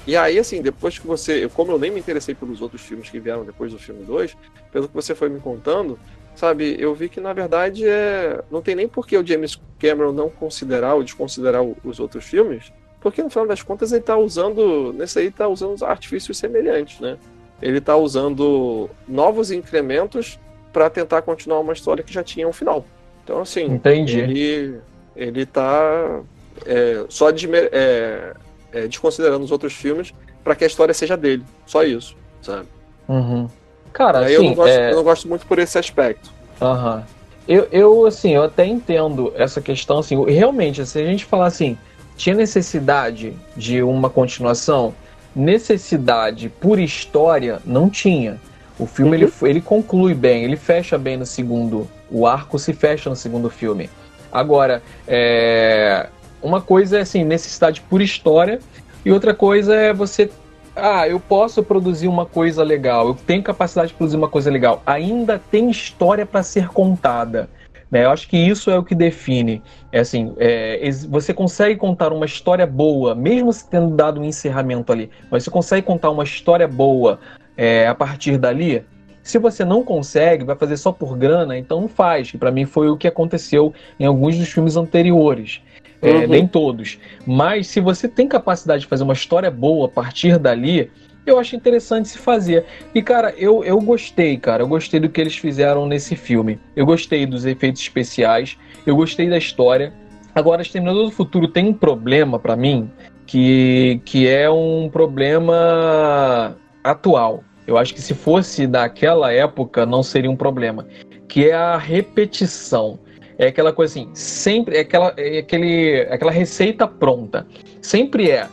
[0.05, 1.49] e aí, assim, depois que você.
[1.49, 4.37] Como eu nem me interessei pelos outros filmes que vieram depois do filme 2,
[4.71, 5.99] pelo que você foi me contando,
[6.35, 8.43] sabe, eu vi que na verdade é.
[8.51, 12.71] Não tem nem por que o James Cameron não considerar ou desconsiderar os outros filmes,
[12.99, 14.93] porque no final das contas ele tá usando.
[14.93, 17.17] Nesse aí tá usando artifícios semelhantes, né?
[17.61, 20.39] Ele tá usando novos incrementos
[20.71, 22.85] para tentar continuar uma história que já tinha um final.
[23.23, 24.19] Então, assim, Entendi.
[24.19, 24.79] ele,
[25.15, 26.21] ele tá
[26.65, 28.33] é, só desme- é,
[28.71, 31.43] é, desconsiderando os outros filmes para que a história seja dele.
[31.65, 32.67] Só isso, sabe?
[33.07, 33.49] Uhum.
[33.91, 34.91] Cara, Aí eu, assim, não gosto, é...
[34.91, 36.31] eu não gosto muito por esse aspecto.
[36.61, 37.03] Aham.
[37.47, 41.77] Eu, eu, assim, eu até entendo essa questão, assim, realmente, se a gente falar assim,
[42.17, 44.93] tinha necessidade de uma continuação,
[45.35, 48.39] necessidade por história, não tinha.
[48.77, 53.09] O filme, ele, ele conclui bem, ele fecha bem no segundo, o arco se fecha
[53.09, 53.89] no segundo filme.
[54.31, 56.07] Agora, é,
[56.41, 58.59] uma coisa é, assim, necessidade por história,
[59.05, 60.29] e outra coisa é você
[60.75, 64.83] ah, eu posso produzir uma coisa legal, eu tenho capacidade de produzir uma coisa legal,
[64.85, 67.49] ainda tem história para ser contada.
[67.89, 68.05] Né?
[68.05, 69.61] Eu acho que isso é o que define.
[69.91, 74.91] É assim, é, você consegue contar uma história boa, mesmo se tendo dado um encerramento
[74.91, 77.19] ali, mas você consegue contar uma história boa
[77.55, 78.83] é, a partir dali.
[79.23, 82.31] Se você não consegue, vai fazer só por grana, então não faz.
[82.31, 85.61] Que para mim foi o que aconteceu em alguns dos filmes anteriores.
[86.01, 86.27] É, Uhum.
[86.27, 86.99] Nem todos.
[87.25, 90.91] Mas se você tem capacidade de fazer uma história boa a partir dali,
[91.29, 92.65] eu acho interessante se fazer.
[92.93, 94.63] E, cara, eu, eu gostei, cara.
[94.63, 96.59] Eu gostei do que eles fizeram nesse filme.
[96.75, 98.57] Eu gostei dos efeitos especiais.
[98.85, 99.93] Eu gostei da história.
[100.33, 102.89] Agora, Exterminador do Futuro tem um problema pra mim
[103.25, 107.43] que, que é um problema atual.
[107.67, 110.87] Eu acho que se fosse daquela época não seria um problema.
[111.27, 112.97] Que é a repetição.
[113.37, 117.45] É aquela coisa assim, sempre é aquela, é aquele, aquela receita pronta.
[117.81, 118.47] Sempre é.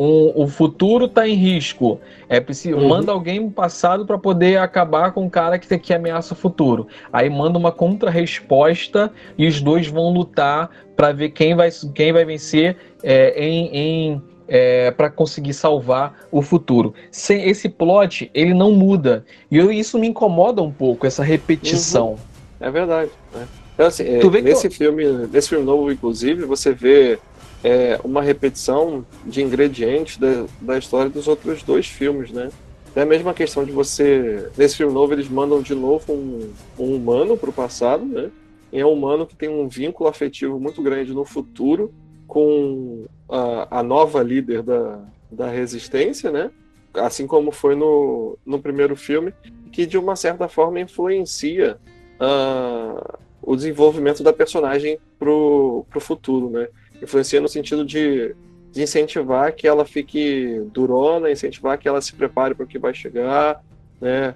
[0.00, 2.00] Um, o futuro está em risco.
[2.26, 2.88] É preciso Uhum.
[2.88, 6.86] manda alguém no passado para poder acabar com o cara que, que ameaça o futuro.
[7.12, 12.24] Aí manda uma contra-resposta e os dois vão lutar para ver quem vai, quem vai
[12.24, 14.22] vencer é, em, em
[14.96, 16.92] para conseguir salvar o futuro.
[17.10, 22.16] Sem esse plot ele não muda e eu- isso me incomoda um pouco essa repetição.
[22.58, 23.10] É verdade.
[23.32, 23.46] Né?
[23.74, 27.18] Então, assim, é, nesse, filme, nesse filme novo, inclusive, você vê
[27.62, 32.50] é, uma repetição de ingredientes da, da história dos outros dois filmes, né?
[32.94, 34.50] É a mesma questão de você.
[34.56, 38.30] Nesse filme novo, eles mandam de novo um, um humano para o passado, né?
[38.72, 41.92] E é um humano que tem um vínculo afetivo muito grande no futuro
[42.26, 46.50] com a, a nova líder da, da resistência, né?
[46.94, 49.32] Assim como foi no, no primeiro filme,
[49.70, 51.78] que de uma certa forma influencia
[52.18, 56.68] ah, o desenvolvimento da personagem pro, pro futuro, né?
[57.02, 58.34] Influencia no sentido de,
[58.72, 62.94] de incentivar que ela fique durona, incentivar que ela se prepare para o que vai
[62.94, 63.62] chegar,
[64.00, 64.34] né?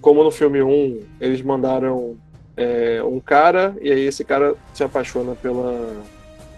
[0.00, 2.16] Como no filme 1, eles mandaram
[2.56, 6.02] é, um cara, e aí esse cara se apaixona pela,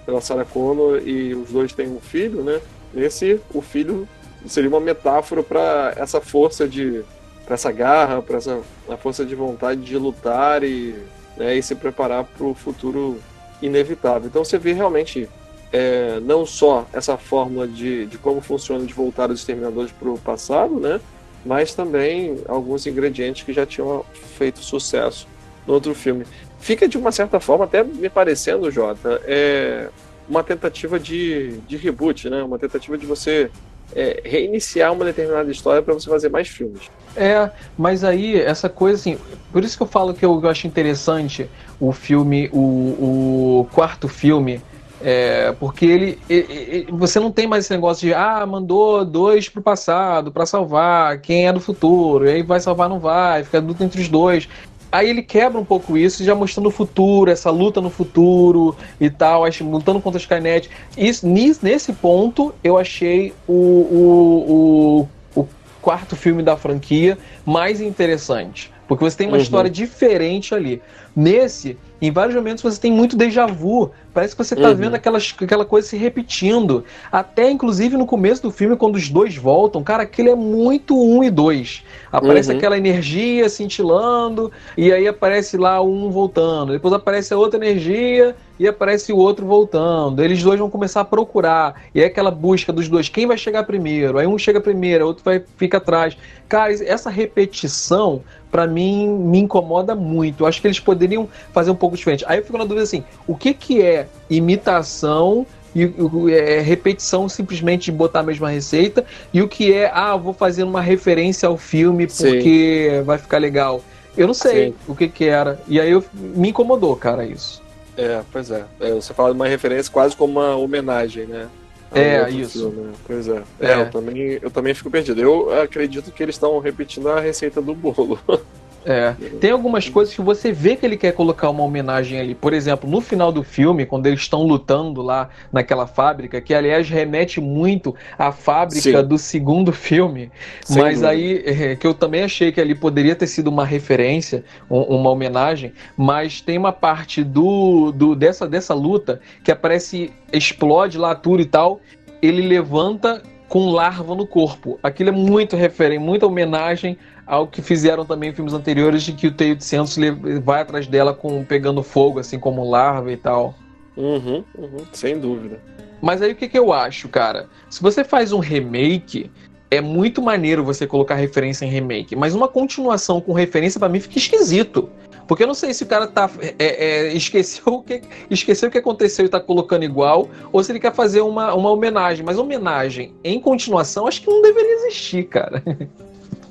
[0.07, 2.61] pela Sarah Connor e os dois têm um filho, né?
[2.95, 4.07] Nesse, o filho
[4.47, 7.03] seria uma metáfora para essa força de
[7.45, 10.95] para essa garra, para essa a força de vontade de lutar e,
[11.37, 13.19] né, e se preparar para o futuro
[13.63, 14.29] inevitável.
[14.29, 15.29] Então você vê realmente
[15.73, 20.19] é, não só essa fórmula de, de como funciona de voltar os exterminadores para o
[20.19, 21.01] passado, né,
[21.45, 24.05] mas também alguns ingredientes que já tinham
[24.37, 25.27] feito sucesso
[25.67, 26.25] no outro filme.
[26.61, 29.89] Fica de uma certa forma até me parecendo, Jota, é
[30.29, 33.51] uma tentativa de, de reboot, né, uma tentativa de você
[33.95, 36.83] é, reiniciar uma determinada história para você fazer mais filmes.
[37.17, 39.19] É, mas aí essa coisa assim,
[39.53, 41.49] por isso que eu falo que eu, eu acho interessante
[41.83, 44.61] o filme, o, o quarto filme,
[45.01, 49.61] é, porque ele, ele- você não tem mais esse negócio de ah, mandou dois pro
[49.61, 53.83] passado para salvar quem é do futuro, e aí vai salvar não vai, fica luta
[53.85, 54.49] entre os dois.
[54.93, 59.11] Aí ele quebra um pouco isso, já mostrando o futuro, essa luta no futuro e
[59.11, 60.71] tal, lutando contra a Skynet.
[60.97, 65.49] Isso, nesse ponto, eu achei o, o, o, o
[65.81, 68.72] quarto filme da franquia mais interessante.
[68.89, 69.43] Porque você tem uma uhum.
[69.43, 70.83] história diferente ali.
[71.15, 73.91] Nesse, em vários momentos você tem muito déjà vu.
[74.13, 74.75] Parece que você está uhum.
[74.75, 76.85] vendo aquelas, aquela coisa se repetindo.
[77.11, 81.25] Até, inclusive, no começo do filme, quando os dois voltam, cara, aquele é muito um
[81.25, 81.83] e dois.
[82.11, 82.59] Aparece uhum.
[82.59, 86.73] aquela energia cintilando, e aí aparece lá um voltando.
[86.73, 90.23] Depois aparece a outra energia e aparece o outro voltando.
[90.23, 91.83] Eles dois vão começar a procurar.
[91.95, 93.09] E é aquela busca dos dois.
[93.09, 94.19] Quem vai chegar primeiro?
[94.19, 96.17] Aí um chega primeiro, o outro vai fica atrás.
[96.49, 100.43] Cara, essa repetição, para mim, me incomoda muito.
[100.43, 102.25] Eu acho que eles poderiam fazer um pouco diferente.
[102.29, 105.47] Aí eu fico na dúvida assim: o que, que é imitação?
[105.75, 105.91] e
[106.31, 110.65] é repetição simplesmente de botar a mesma receita e o que é ah vou fazer
[110.65, 113.03] uma referência ao filme porque Sim.
[113.05, 113.83] vai ficar legal
[114.15, 114.75] eu não sei Sim.
[114.87, 117.63] o que que era e aí eu, me incomodou cara isso
[117.97, 118.65] é, pois é.
[118.81, 118.91] é.
[118.93, 121.49] Você fala de uma referência quase como uma homenagem, né?
[121.95, 122.71] É, isso.
[122.71, 122.89] Filme.
[122.89, 122.93] Né?
[123.07, 123.43] Pois é.
[123.61, 123.73] é.
[123.73, 123.75] é.
[123.83, 125.21] eu, também, eu também fico perdido.
[125.21, 128.19] Eu acredito que eles estão repetindo a receita do bolo.
[128.85, 129.15] É.
[129.41, 132.35] Tem algumas coisas que você vê que ele quer colocar uma homenagem ali.
[132.35, 136.89] Por exemplo, no final do filme, quando eles estão lutando lá naquela fábrica, que aliás
[136.89, 139.07] remete muito à fábrica Sim.
[139.07, 140.31] do segundo filme,
[140.65, 141.11] Sem mas dúvida.
[141.11, 145.73] aí é, que eu também achei que ali poderia ter sido uma referência, uma homenagem,
[145.97, 151.47] mas tem uma parte do, do dessa, dessa luta que aparece, explode lá tudo e
[151.47, 151.81] tal,
[152.21, 154.81] ele levanta com larva no corpo.
[154.83, 159.27] Aquilo é muito referente, muita homenagem ao que fizeram também em filmes anteriores de que
[159.27, 159.99] o Teio de Santos
[160.43, 163.55] vai atrás dela com pegando fogo, assim como larva e tal.
[163.95, 165.61] Uhum, uhum, sem dúvida.
[166.01, 167.47] Mas aí o que, que eu acho, cara?
[167.69, 169.31] Se você faz um remake,
[169.71, 174.01] é muito maneiro você colocar referência em remake, mas uma continuação com referência para mim
[174.01, 174.89] fica esquisito.
[175.27, 178.73] Porque eu não sei se o cara tá, é, é, esqueceu, o que, esqueceu o
[178.73, 182.25] que aconteceu e tá colocando igual, ou se ele quer fazer uma, uma homenagem.
[182.25, 185.63] Mas homenagem em continuação, acho que não deveria existir, cara.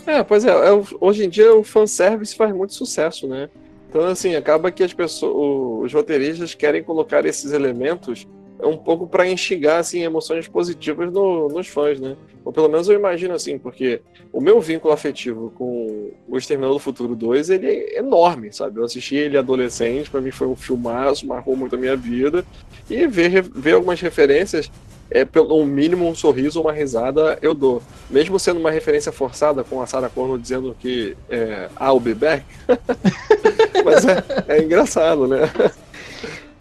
[0.05, 3.49] É, pois é, é, hoje em dia o fanservice faz muito sucesso, né?
[3.87, 8.25] Então, assim, acaba que as pessoas, os roteiristas querem colocar esses elementos
[8.63, 12.15] um pouco para instigar assim emoções positivas no, nos fãs, né?
[12.43, 14.01] Ou pelo menos eu imagino assim, porque
[14.33, 18.79] o meu vínculo afetivo com o Exterminador do Futuro 2, ele é enorme, sabe?
[18.79, 22.43] Eu assisti ele adolescente, para mim foi um filmaço, marcou muito a minha vida,
[22.89, 24.71] e ver, ver algumas referências
[25.11, 27.83] é pelo mínimo um sorriso ou uma risada eu dou.
[28.09, 32.45] Mesmo sendo uma referência forçada com a Sarah Connor dizendo que é, I'll be back.
[33.83, 35.51] Mas é, é, engraçado, né?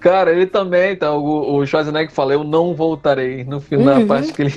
[0.00, 4.32] Cara, ele também, então, o, o Schwarzenegger fala, eu não voltarei no final, uhum, parte
[4.32, 4.52] que ele.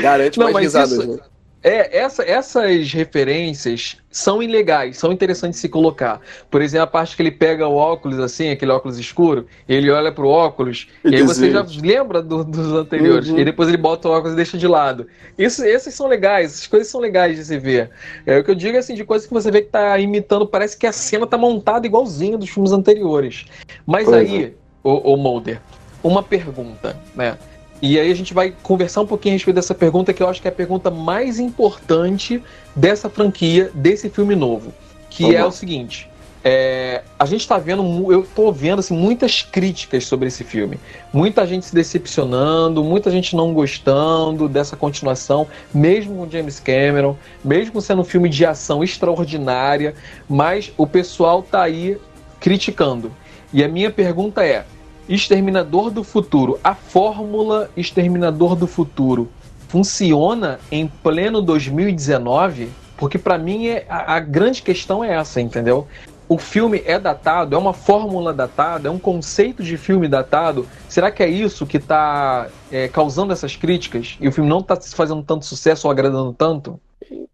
[0.00, 1.18] Garante não, mais risadas, isso, né?
[1.64, 6.20] É, essa, essas referências são ilegais, são interessantes de se colocar.
[6.50, 10.10] Por exemplo, a parte que ele pega o óculos, assim, aquele óculos escuro, ele olha
[10.10, 13.38] pro óculos, e, e aí você já lembra do, dos anteriores, uhum.
[13.38, 15.06] e depois ele bota o óculos e deixa de lado.
[15.38, 17.90] Isso, esses são legais, essas coisas são legais de se ver.
[18.26, 20.76] É o que eu digo assim, de coisas que você vê que tá imitando, parece
[20.76, 23.44] que a cena tá montada igualzinho dos filmes anteriores.
[23.86, 24.52] Mas pois aí, é.
[24.82, 25.60] o, o Mulder,
[26.02, 27.38] uma pergunta, né?
[27.82, 30.40] E aí a gente vai conversar um pouquinho a respeito dessa pergunta, que eu acho
[30.40, 32.40] que é a pergunta mais importante
[32.76, 34.72] dessa franquia, desse filme novo.
[35.10, 35.48] Que Vamos é lá.
[35.48, 36.08] o seguinte.
[36.44, 40.78] É, a gente está vendo, eu estou vendo assim, muitas críticas sobre esse filme.
[41.12, 47.80] Muita gente se decepcionando, muita gente não gostando dessa continuação, mesmo com James Cameron, mesmo
[47.80, 49.94] sendo um filme de ação extraordinária,
[50.28, 51.96] mas o pessoal tá aí
[52.40, 53.12] criticando.
[53.52, 54.64] E a minha pergunta é:
[55.08, 59.28] Exterminador do Futuro, a fórmula Exterminador do Futuro
[59.68, 62.68] funciona em pleno 2019?
[62.96, 65.88] Porque para mim é, a, a, grande questão é essa, entendeu?
[66.28, 70.68] O filme é datado, é uma fórmula datada, é um conceito de filme datado.
[70.88, 74.16] Será que é isso que está é, causando essas críticas?
[74.20, 76.80] E o filme não está fazendo tanto sucesso ou agradando tanto?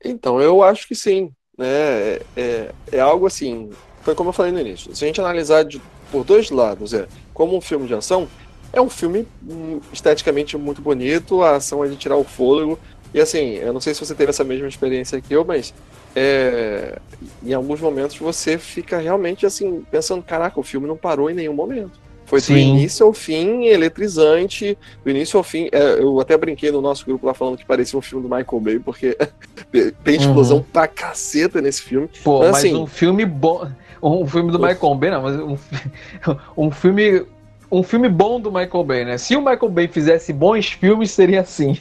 [0.02, 1.31] Então, eu acho que sim.
[1.57, 1.66] Né?
[1.66, 3.70] É, é, é algo assim.
[4.02, 4.94] Foi como eu falei no início.
[4.96, 8.29] Se a gente analisar de, por dois lados, é como um filme de ação,
[8.73, 12.79] é um filme hum, esteticamente muito bonito, a ação é de tirar o fôlego.
[13.15, 15.73] E assim, eu não sei se você teve essa mesma experiência que eu, mas
[16.15, 16.98] é,
[17.42, 21.54] em alguns momentos você fica realmente assim, pensando, caraca, o filme não parou em nenhum
[21.54, 21.98] momento.
[22.27, 22.52] Foi Sim.
[22.52, 25.71] do início ao fim, eletrizante, do início ao fim.
[25.73, 28.61] É, eu até brinquei no nosso grupo lá falando que parecia um filme do Michael
[28.61, 29.17] Bay, porque
[30.04, 30.65] tem explosão uhum.
[30.71, 32.06] pra caceta nesse filme.
[32.23, 33.67] Pô, mas, mas assim, um filme bom
[34.03, 35.57] um filme do Michael Bay, não, mas um,
[36.57, 37.27] um filme
[37.71, 39.19] um filme bom do Michael Bay, né?
[39.19, 41.79] Se o Michael Bay fizesse bons filmes, seria assim.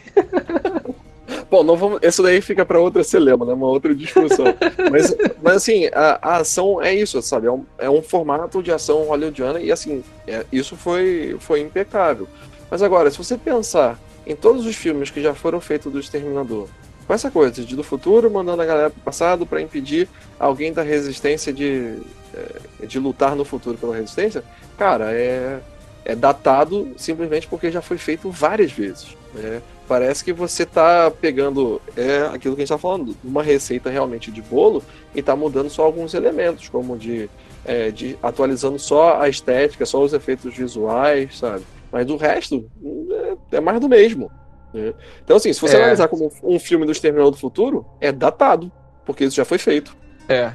[1.49, 3.53] bom, não vamos, isso daí fica para outra celema, né?
[3.53, 4.45] Uma outra discussão.
[4.91, 7.47] mas, mas assim, a, a, ação é isso, sabe?
[7.47, 12.28] É um, é um formato de ação hollywoodiana e assim, é, isso foi, foi impecável.
[12.70, 16.68] Mas agora, se você pensar em todos os filmes que já foram feitos do Exterminador,
[17.08, 20.84] com essa coisa de do futuro mandando a galera pro passado para impedir alguém da
[20.84, 21.95] resistência de,
[22.34, 24.43] é, de lutar no futuro pela resistência,
[24.78, 25.60] cara, é,
[26.03, 29.16] é datado simplesmente porque já foi feito várias vezes.
[29.34, 29.62] Né?
[29.88, 34.30] Parece que você está pegando é aquilo que a gente está falando, uma receita realmente
[34.30, 34.84] de bolo
[35.16, 37.30] e está mudando só alguns elementos, como de,
[37.64, 41.64] é, de atualizando só a estética, só os efeitos visuais, sabe?
[41.89, 42.70] Mas do resto
[43.51, 44.30] é, é mais do mesmo.
[44.74, 44.93] Né?
[45.24, 45.80] Então, assim, se você é.
[45.80, 48.72] analisar como um filme do Exterminador do Futuro, é datado,
[49.05, 49.95] porque isso já foi feito.
[50.30, 50.53] É,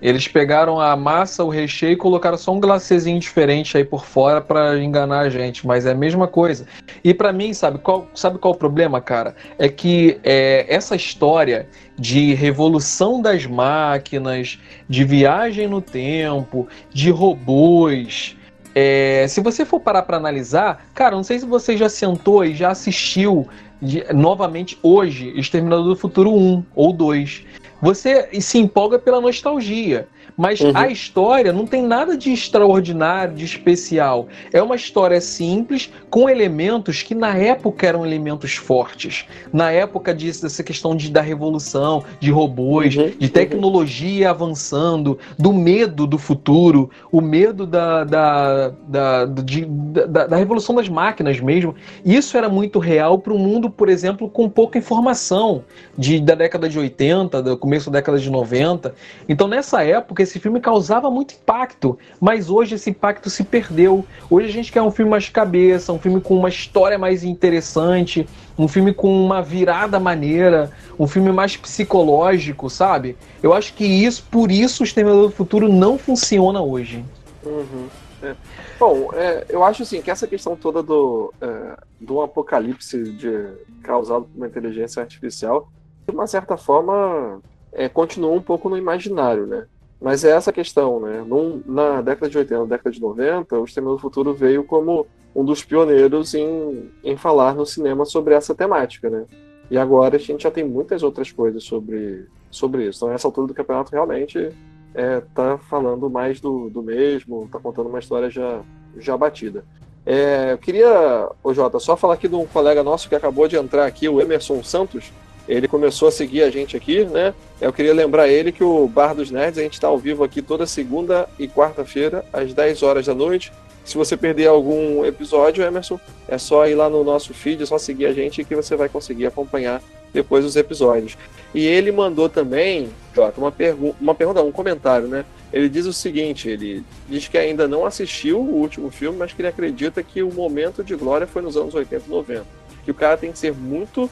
[0.00, 4.40] eles pegaram a massa, o recheio e colocaram só um glacezinho diferente aí por fora
[4.40, 6.66] para enganar a gente, mas é a mesma coisa.
[7.02, 9.34] E para mim, sabe qual, sabe qual o problema, cara?
[9.58, 18.36] É que é, essa história de revolução das máquinas, de viagem no tempo, de robôs,
[18.80, 22.54] é, se você for parar para analisar, cara, não sei se você já sentou e
[22.54, 23.48] já assistiu
[23.82, 27.44] de, novamente hoje Exterminador do Futuro 1 ou 2
[27.82, 30.06] você se empolga pela nostalgia.
[30.38, 30.70] Mas uhum.
[30.72, 34.28] a história não tem nada de extraordinário, de especial.
[34.52, 39.26] É uma história simples, com elementos que na época eram elementos fortes.
[39.52, 43.10] Na época disso, dessa questão de, da revolução, de robôs, uhum.
[43.18, 44.30] de tecnologia uhum.
[44.30, 50.88] avançando, do medo do futuro, o medo da, da, da, de, da, da revolução das
[50.88, 51.74] máquinas mesmo.
[52.04, 55.64] Isso era muito real para um mundo, por exemplo, com pouca informação
[55.96, 58.94] de, da década de 80, do começo da década de 90.
[59.28, 64.04] Então, nessa época, esse filme causava muito impacto, mas hoje esse impacto se perdeu.
[64.30, 68.28] Hoje a gente quer um filme mais cabeça, um filme com uma história mais interessante,
[68.58, 73.16] um filme com uma virada maneira, um filme mais psicológico, sabe?
[73.42, 77.04] Eu acho que isso, por isso, o Exterminador do Futuro não funciona hoje.
[77.44, 77.88] Uhum.
[78.22, 78.34] É.
[78.78, 83.48] Bom, é, eu acho assim que essa questão toda do, é, do apocalipse de,
[83.82, 85.68] causado por uma inteligência artificial,
[86.06, 87.40] de uma certa forma,
[87.72, 89.66] é, continuou um pouco no imaginário, né?
[90.00, 91.24] Mas é essa questão, né?
[91.26, 95.06] Num, na década de 80, na década de 90, o Exterminador do Futuro veio como
[95.34, 99.24] um dos pioneiros em, em falar no cinema sobre essa temática, né?
[99.70, 102.98] E agora a gente já tem muitas outras coisas sobre, sobre isso.
[103.04, 104.50] Então, essa altura do campeonato realmente
[104.94, 108.62] é, tá falando mais do, do mesmo, tá contando uma história já,
[108.96, 109.64] já batida.
[110.06, 113.56] É, eu queria, ô Jota, só falar aqui de um colega nosso que acabou de
[113.56, 115.12] entrar aqui, o Emerson Santos,
[115.48, 117.34] ele começou a seguir a gente aqui, né?
[117.58, 120.42] Eu queria lembrar ele que o Bar dos Nerds, a gente está ao vivo aqui
[120.42, 123.50] toda segunda e quarta-feira, às 10 horas da noite.
[123.82, 127.78] Se você perder algum episódio, Emerson, é só ir lá no nosso feed, é só
[127.78, 129.82] seguir a gente que você vai conseguir acompanhar
[130.12, 131.16] depois os episódios.
[131.54, 135.24] E ele mandou também, Jota, uma, pergu uma pergunta, um comentário, né?
[135.50, 139.40] Ele diz o seguinte: ele diz que ainda não assistiu o último filme, mas que
[139.40, 142.44] ele acredita que o momento de glória foi nos anos 80 e 90.
[142.84, 144.10] Que o cara tem que ser muito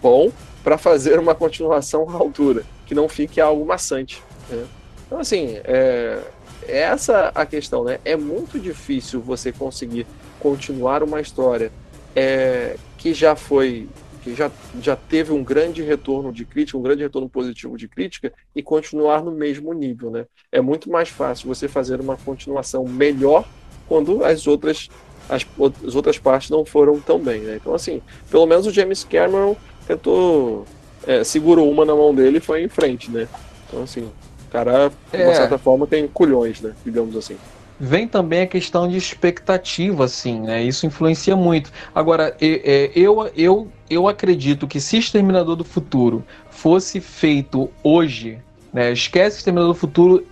[0.00, 4.22] bom para fazer uma continuação à altura, que não fique algo maçante.
[4.48, 4.64] Né?
[5.06, 6.20] Então, assim, é,
[6.66, 7.98] é essa a questão, né?
[8.04, 10.06] É muito difícil você conseguir
[10.40, 11.70] continuar uma história
[12.14, 13.88] é, que já foi,
[14.22, 14.50] que já,
[14.80, 19.22] já teve um grande retorno de crítica, um grande retorno positivo de crítica, e continuar
[19.22, 20.26] no mesmo nível, né?
[20.50, 23.44] É muito mais fácil você fazer uma continuação melhor
[23.88, 24.88] quando as outras
[25.28, 25.46] as,
[25.86, 27.56] as outras partes não foram tão bem, né?
[27.60, 29.56] Então, assim, pelo menos o James Cameron
[29.86, 30.64] tentou.
[31.06, 33.26] É, segurou uma na mão dele e foi em frente, né?
[33.66, 35.34] Então, assim, o cara, de uma é.
[35.34, 36.72] certa forma, tem culhões, né?
[36.84, 37.36] Digamos assim.
[37.80, 40.62] Vem também a questão de expectativa, assim, né?
[40.62, 41.72] Isso influencia muito.
[41.92, 42.36] Agora,
[42.94, 48.38] eu, eu, eu acredito que se Exterminador do Futuro fosse feito hoje,
[48.72, 48.92] né?
[48.92, 50.24] Esquece Exterminador do Futuro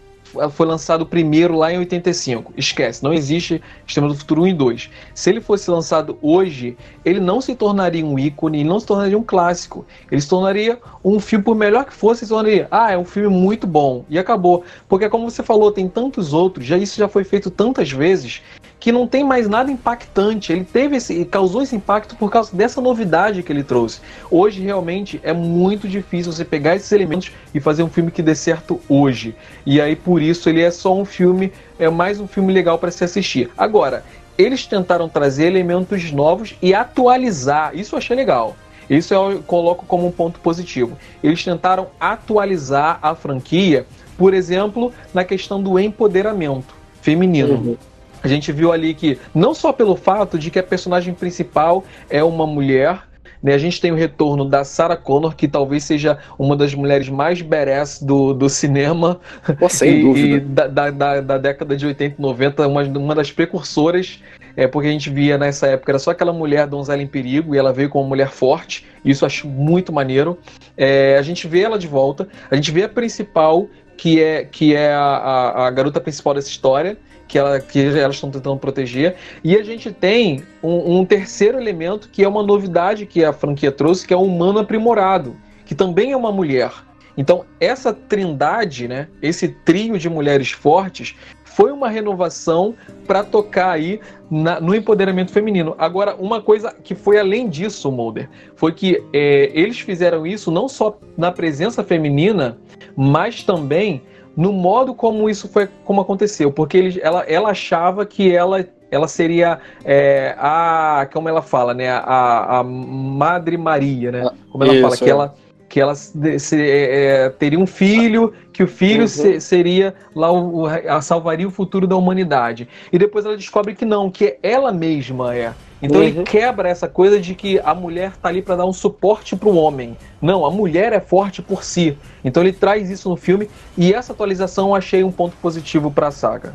[0.51, 2.53] foi lançado primeiro lá em 85.
[2.57, 4.91] Esquece, não existe Sistema do Futuro 1 e 2.
[5.15, 9.23] Se ele fosse lançado hoje, ele não se tornaria um ícone, não se tornaria um
[9.23, 9.85] clássico.
[10.11, 13.29] Ele se tornaria um filme, por melhor que fosse, se tornaria, ah, é um filme
[13.29, 14.05] muito bom.
[14.09, 14.65] E acabou.
[14.89, 18.43] Porque como você falou, tem tantos outros, já isso já foi feito tantas vezes,
[18.81, 20.53] que não tem mais nada impactante.
[20.53, 24.01] Ele teve esse, causou esse impacto por causa dessa novidade que ele trouxe.
[24.31, 28.35] Hoje realmente é muito difícil você pegar esses elementos e fazer um filme que dê
[28.35, 29.37] certo hoje.
[29.67, 32.91] E aí por isso ele é só um filme, é mais um filme legal para
[32.91, 33.51] se assistir.
[33.57, 34.03] Agora,
[34.39, 37.77] eles tentaram trazer elementos novos e atualizar.
[37.77, 38.57] Isso eu achei legal.
[38.89, 40.97] Isso eu coloco como um ponto positivo.
[41.23, 47.55] Eles tentaram atualizar a franquia, por exemplo, na questão do empoderamento feminino.
[47.55, 47.77] Uhum.
[48.23, 52.23] A gente viu ali que, não só pelo fato de que a personagem principal é
[52.23, 53.03] uma mulher,
[53.43, 53.55] Né?
[53.55, 57.41] A gente tem o retorno da Sarah Connor, que talvez seja uma das mulheres mais
[57.41, 59.19] badass do, do cinema.
[59.59, 60.37] Pô, sem e, dúvida.
[60.37, 64.23] E da, da, da, da, década de 80 e 90, uma, uma das precursoras,
[64.57, 67.59] é, porque a gente via nessa época, era só aquela mulher donzela em perigo, e
[67.59, 70.39] ela veio como uma mulher forte, isso eu acho muito maneiro.
[70.77, 74.75] É, a gente vê ela de volta, a gente vê a principal, que é, que
[74.75, 76.99] é a, a, a garota principal dessa história,
[77.31, 79.15] que, ela, que elas estão tentando proteger.
[79.45, 83.71] E a gente tem um, um, terceiro elemento que é uma novidade que a franquia
[83.71, 86.73] trouxe, que é o humano aprimorado, que também é uma mulher.
[87.17, 91.15] Então, essa trindade, né, esse trio de mulheres fortes,
[91.45, 92.75] foi uma renovação
[93.07, 95.75] para tocar aí na, no empoderamento feminino.
[95.79, 100.69] Agora, uma coisa que foi além disso, Mulder, foi que é, eles fizeram isso não
[100.69, 102.59] só na presença feminina,
[102.97, 104.03] mas também
[104.37, 109.07] no modo como isso foi como aconteceu, porque ele, ela, ela achava que ela ela
[109.07, 114.31] seria é, a como ela fala, né, a, a Madre Maria, né?
[114.51, 115.11] Como ela isso, fala que é.
[115.11, 115.35] ela
[115.69, 119.07] que ela se, é, teria um filho, que o filho uhum.
[119.07, 122.69] se, seria lá o, a, salvaria o futuro da humanidade.
[122.93, 125.55] E depois ela descobre que não, que ela mesma é.
[125.83, 126.07] Então uhum.
[126.07, 129.49] ele quebra essa coisa de que a mulher está ali para dar um suporte para
[129.49, 129.97] o homem.
[130.21, 131.97] Não, a mulher é forte por si.
[132.25, 136.09] Então ele traz isso no filme e essa atualização eu achei um ponto positivo para
[136.09, 136.55] a saga.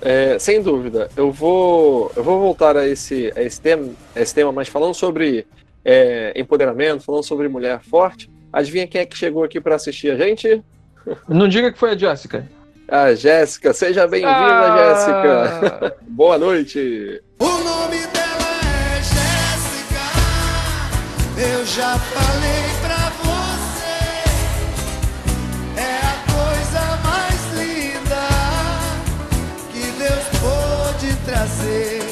[0.00, 1.08] É, sem dúvida.
[1.16, 4.94] Eu vou, eu vou voltar a esse, a esse, tema, a esse tema, mas falando
[4.94, 5.46] sobre
[5.84, 8.30] é, empoderamento, falando sobre mulher forte.
[8.52, 10.62] Adivinha quem é que chegou aqui para assistir a gente?
[11.28, 12.46] Não diga que foi a Jéssica.
[12.88, 14.94] A Jéssica, seja bem-vinda, ah!
[14.94, 15.96] Jéssica.
[16.02, 17.22] Boa noite.
[17.38, 20.04] O nome dela é Jéssica.
[21.36, 23.96] Eu já falei pra você.
[25.78, 28.24] É a coisa mais linda
[29.70, 32.02] que Deus pôde trazer.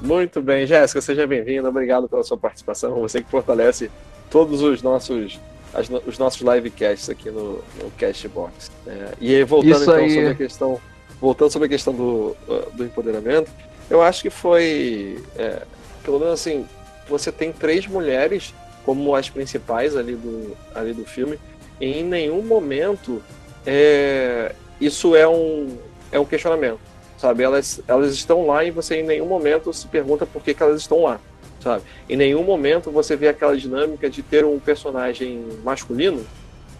[0.00, 1.68] Muito bem, Jéssica, seja bem-vinda.
[1.68, 3.00] Obrigado pela sua participação.
[3.00, 3.90] Você que fortalece
[4.30, 5.40] todos os nossos
[5.74, 8.70] as, os nossos livecasts aqui no, no Castbox.
[8.86, 10.10] É, e aí, voltando Isso então aí.
[10.10, 10.80] sobre a questão,
[11.20, 13.50] voltando sobre a questão do, uh, do empoderamento,
[13.90, 15.62] eu acho que foi, é,
[16.02, 16.66] pelo menos assim,
[17.08, 21.38] você tem três mulheres como as principais ali do, ali do filme,
[21.80, 23.22] e em nenhum momento
[23.66, 25.76] é, isso é um,
[26.10, 27.42] é um questionamento sabe?
[27.42, 30.80] Elas, elas estão lá e você em nenhum momento se pergunta por que, que elas
[30.80, 31.20] estão lá,
[31.62, 31.84] sabe?
[32.08, 36.24] Em nenhum momento você vê aquela dinâmica de ter um personagem masculino,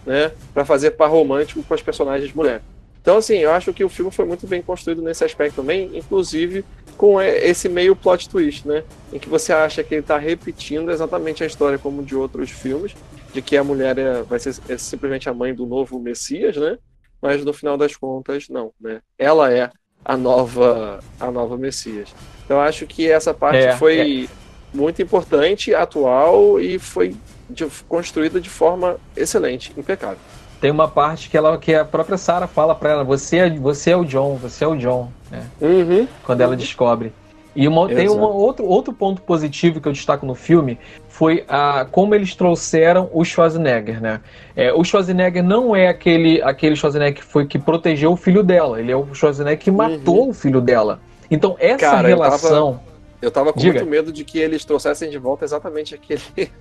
[0.03, 2.63] né, para fazer par romântico com as personagens mulheres.
[3.01, 6.63] Então, assim, eu acho que o filme foi muito bem construído nesse aspecto também, inclusive
[6.97, 8.83] com esse meio plot twist, né?
[9.11, 12.93] Em que você acha que ele está repetindo exatamente a história como de outros filmes,
[13.33, 16.77] de que a mulher é, vai ser é simplesmente a mãe do novo Messias, né?
[17.19, 19.01] Mas no final das contas, não, né?
[19.17, 19.71] Ela é
[20.05, 22.13] a nova a nova Messias.
[22.45, 24.27] Então acho que essa parte é, foi é.
[24.71, 27.15] muito importante, atual e foi
[27.49, 30.19] de, construída de forma excelente, impecável.
[30.61, 33.89] Tem uma parte que ela que a própria Sarah fala para ela, você é, você
[33.89, 35.43] é o John, você é o John, né?
[35.59, 37.11] Uhum, Quando ela descobre.
[37.55, 40.77] E uma, tem um outro, outro ponto positivo que eu destaco no filme
[41.09, 44.21] foi a, como eles trouxeram o Schwarzenegger, né?
[44.55, 48.79] É, o Schwarzenegger não é aquele, aquele Schwarzenegger que foi que protegeu o filho dela,
[48.79, 50.29] ele é o Schwarzenegger que matou uhum.
[50.29, 51.01] o filho dela.
[51.29, 52.69] Então essa Cara, relação...
[52.69, 52.83] Eu tava,
[53.23, 53.79] eu tava com Diga.
[53.79, 56.21] muito medo de que eles trouxessem de volta exatamente aquele,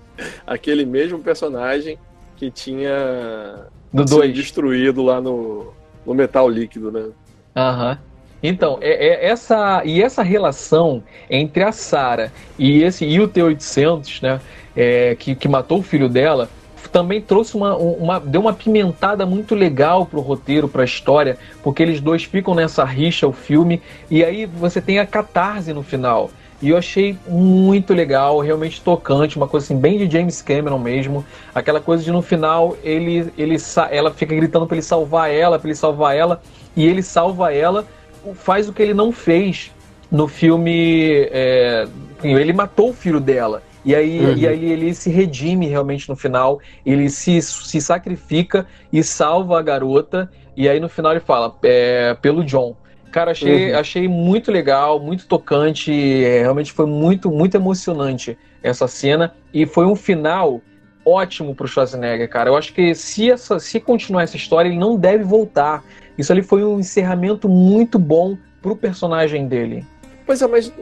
[0.46, 1.98] aquele mesmo personagem
[2.36, 4.34] que tinha Do sido dois.
[4.34, 5.72] destruído lá no,
[6.06, 7.08] no metal líquido, né?
[7.56, 7.90] Aham.
[7.90, 8.10] Uhum.
[8.42, 14.22] Então, é, é, essa e essa relação entre a Sara e esse e o T800,
[14.22, 14.40] né,
[14.74, 16.48] é, que, que matou o filho dela,
[16.90, 22.00] também trouxe uma, uma deu uma pimentada muito legal pro roteiro, pra história, porque eles
[22.00, 23.80] dois ficam nessa rixa o filme
[24.10, 26.30] e aí você tem a catarse no final.
[26.62, 31.24] E eu achei muito legal, realmente tocante, uma coisa assim, bem de James Cameron mesmo.
[31.54, 33.56] Aquela coisa de no final ele, ele
[33.90, 36.42] ela fica gritando para ele salvar ela, para ele salvar ela,
[36.76, 37.86] e ele salva ela
[38.34, 39.70] faz o que ele não fez
[40.10, 41.28] no filme.
[41.30, 41.86] É,
[42.22, 43.62] ele matou o filho dela.
[43.84, 44.36] E aí, uhum.
[44.36, 49.62] e aí ele se redime realmente no final, ele se, se sacrifica e salva a
[49.62, 52.76] garota, e aí no final ele fala, é, pelo John.
[53.10, 53.78] Cara, achei, uhum.
[53.78, 59.86] achei muito legal, muito tocante, é, realmente foi muito, muito emocionante essa cena, e foi
[59.86, 60.60] um final
[61.04, 62.50] ótimo pro Schwarzenegger, cara.
[62.50, 65.82] Eu acho que se, essa, se continuar essa história, ele não deve voltar.
[66.16, 69.84] Isso ali foi um encerramento muito bom pro personagem dele.
[70.26, 70.72] Pois é, mas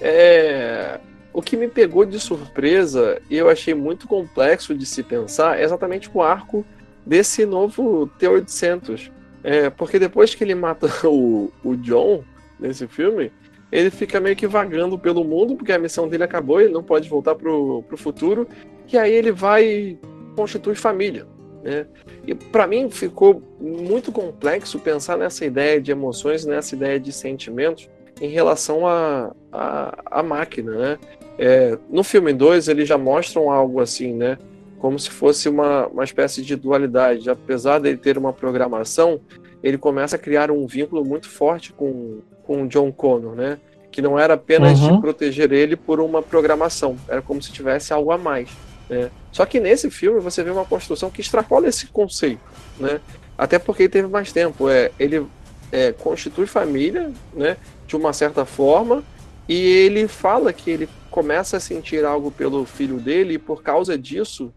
[0.00, 0.98] é,
[1.32, 5.64] o que me pegou de surpresa e eu achei muito complexo de se pensar é
[5.64, 6.64] exatamente o arco
[7.04, 9.10] desse novo T-800.
[9.44, 12.24] É, porque depois que ele mata o, o John
[12.58, 13.30] nesse filme,
[13.70, 17.08] ele fica meio que vagando pelo mundo, porque a missão dele acabou, ele não pode
[17.08, 18.48] voltar pro, pro futuro,
[18.90, 19.98] e aí ele vai
[20.34, 21.26] constituir família.
[21.62, 21.86] Né?
[22.26, 27.88] E para mim ficou muito complexo pensar nessa ideia de emoções, nessa ideia de sentimentos
[28.20, 30.72] em relação à a, a, a, máquina.
[30.72, 30.98] Né?
[31.38, 34.38] É, no filme 2 eles já mostram algo assim, né?
[34.84, 37.30] Como se fosse uma, uma espécie de dualidade.
[37.30, 39.18] Apesar dele ter uma programação,
[39.62, 43.58] ele começa a criar um vínculo muito forte com, com John Connor, né?
[43.90, 44.96] Que não era apenas uhum.
[44.96, 48.50] de proteger ele por uma programação, era como se tivesse algo a mais.
[48.86, 49.10] Né?
[49.32, 52.42] Só que nesse filme você vê uma construção que extrapola esse conceito,
[52.78, 53.00] né?
[53.38, 54.68] Até porque ele teve mais tempo.
[54.68, 55.26] É, ele
[55.72, 57.56] é, constitui família, né?
[57.86, 59.02] De uma certa forma,
[59.48, 63.96] e ele fala que ele começa a sentir algo pelo filho dele e por causa
[63.96, 64.52] disso,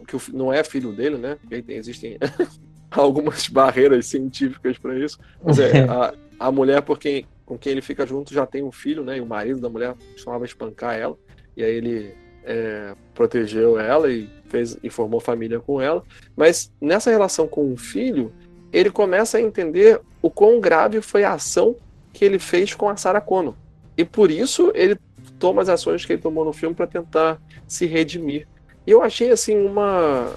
[0.00, 1.36] que não é filho dele, né?
[1.68, 2.18] Existem
[2.90, 5.18] algumas barreiras científicas para isso.
[5.42, 8.72] Mas é, a, a mulher por quem, com quem ele fica junto já tem um
[8.72, 9.18] filho, né?
[9.18, 11.16] E o marido da mulher costumava espancar ela.
[11.56, 12.14] E aí ele
[12.44, 16.02] é, protegeu ela e fez e formou família com ela.
[16.36, 18.32] Mas nessa relação com o filho,
[18.72, 21.76] ele começa a entender o quão grave foi a ação
[22.12, 23.54] que ele fez com a Sarah Connor.
[23.96, 24.96] E por isso ele
[25.38, 28.46] toma as ações que ele tomou no filme para tentar se redimir.
[28.86, 30.32] Eu achei assim uma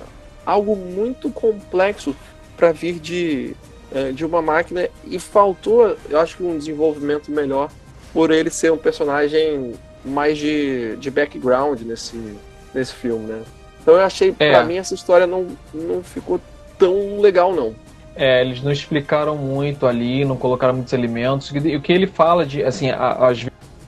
[0.45, 2.15] algo muito complexo
[2.55, 3.55] para vir de,
[3.93, 7.69] é, de uma máquina e faltou, eu acho que um desenvolvimento melhor
[8.13, 9.73] por ele ser um personagem
[10.05, 12.37] mais de, de background nesse,
[12.73, 13.41] nesse filme, né?
[13.81, 14.51] Então eu achei, é.
[14.51, 16.39] pra mim, essa história não, não ficou
[16.77, 17.75] tão legal, não.
[18.15, 21.51] É, eles não explicaram muito ali, não colocaram muitos elementos.
[21.53, 23.45] E o que ele fala de, assim, às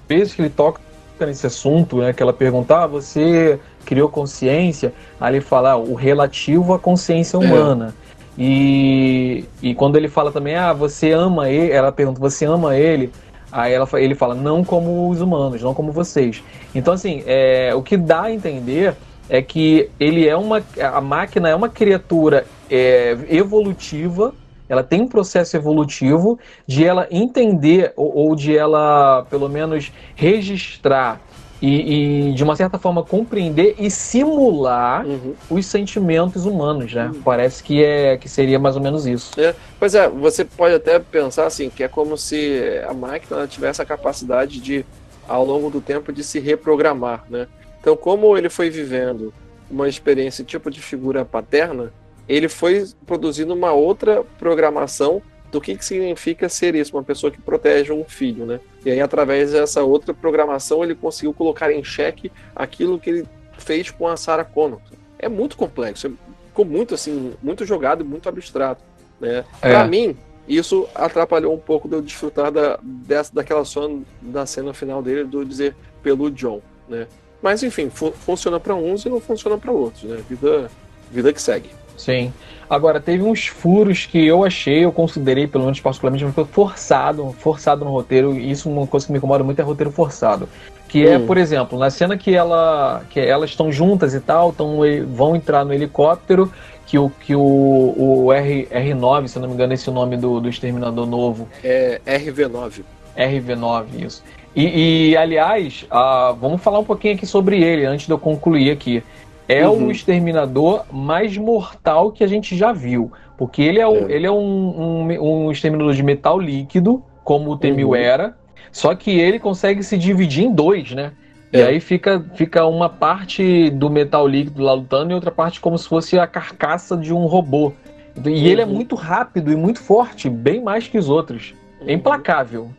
[0.08, 0.82] vezes que ele toca
[1.20, 5.94] nesse assunto, né, que ela pergunta, ah, você criou consciência, aí ele fala ah, o
[5.96, 7.96] relativo à consciência humana.
[8.04, 8.08] É.
[8.38, 13.12] E, e quando ele fala também, ah, você ama ele, ela pergunta, você ama ele?
[13.50, 16.44] Aí ela, ele fala, não como os humanos, não como vocês.
[16.76, 18.94] Então, assim, é, o que dá a entender
[19.30, 20.62] é que ele é uma.
[20.94, 24.34] A máquina é uma criatura é, evolutiva,
[24.68, 31.22] ela tem um processo evolutivo de ela entender, ou, ou de ela, pelo menos, registrar
[31.62, 35.34] e, e, de uma certa forma compreender e simular uhum.
[35.50, 37.08] os sentimentos humanos, né?
[37.08, 37.22] Uhum.
[37.22, 39.40] Parece que é que seria mais ou menos isso.
[39.40, 43.82] É, pois é, você pode até pensar assim que é como se a máquina tivesse
[43.82, 44.86] a capacidade de,
[45.28, 47.48] ao longo do tempo, de se reprogramar, né?
[47.80, 49.34] Então, como ele foi vivendo
[49.70, 51.92] uma experiência tipo de figura paterna,
[52.28, 57.42] ele foi produzindo uma outra programação do que, que significa ser isso, uma pessoa que
[57.42, 58.60] protege um filho, né?
[58.86, 63.28] E aí, através dessa outra programação, ele conseguiu colocar em xeque aquilo que ele
[63.58, 64.80] fez com a Sarah Connor.
[65.18, 66.14] É muito complexo,
[66.48, 68.82] ficou muito assim, muito jogado e muito abstrato,
[69.20, 69.46] né?
[69.62, 69.70] É.
[69.70, 70.18] Para mim,
[70.48, 75.24] isso atrapalhou um pouco de eu desfrutar da, dessa, daquela som da cena final dele,
[75.24, 77.08] do dizer pelo John, né?
[77.42, 80.24] Mas enfim, fu funciona para uns e não funciona para outros, né?
[80.30, 80.72] Vida,
[81.12, 81.70] vida que segue.
[81.98, 82.32] Sim.
[82.70, 87.84] Agora, teve uns furos que eu achei, eu considerei, pelo menos particularmente, foi forçado, forçado
[87.84, 90.48] no roteiro, e isso é uma coisa que me incomoda muito é roteiro forçado.
[90.88, 91.24] Que é, hum.
[91.24, 95.36] é, por exemplo, na cena que ela que elas estão juntas e tal, tão, vão
[95.36, 96.52] entrar no helicóptero,
[96.86, 100.16] que o, que o, o R, R9, se não me engano, esse é o nome
[100.16, 101.48] do, do exterminador novo.
[101.64, 102.84] É RV9.
[103.18, 104.24] RV9, isso.
[104.56, 108.72] E, e aliás, uh, vamos falar um pouquinho aqui sobre ele antes de eu concluir
[108.72, 109.04] aqui
[109.48, 109.88] é uhum.
[109.88, 113.12] o exterminador mais mortal que a gente já viu.
[113.38, 114.12] Porque ele é, um, é.
[114.12, 117.96] Ele é um, um, um, exterminador de metal líquido, como o Temil uhum.
[117.96, 118.36] era,
[118.72, 121.12] só que ele consegue se dividir em dois, né?
[121.52, 121.60] É.
[121.60, 125.78] E aí fica, fica uma parte do metal líquido lá lutando e outra parte como
[125.78, 127.72] se fosse a carcaça de um robô.
[128.18, 128.36] E uhum.
[128.36, 128.74] ele é uhum.
[128.74, 131.54] muito rápido e muito forte, bem mais que os outros.
[131.82, 131.92] É uhum.
[131.92, 132.70] implacável.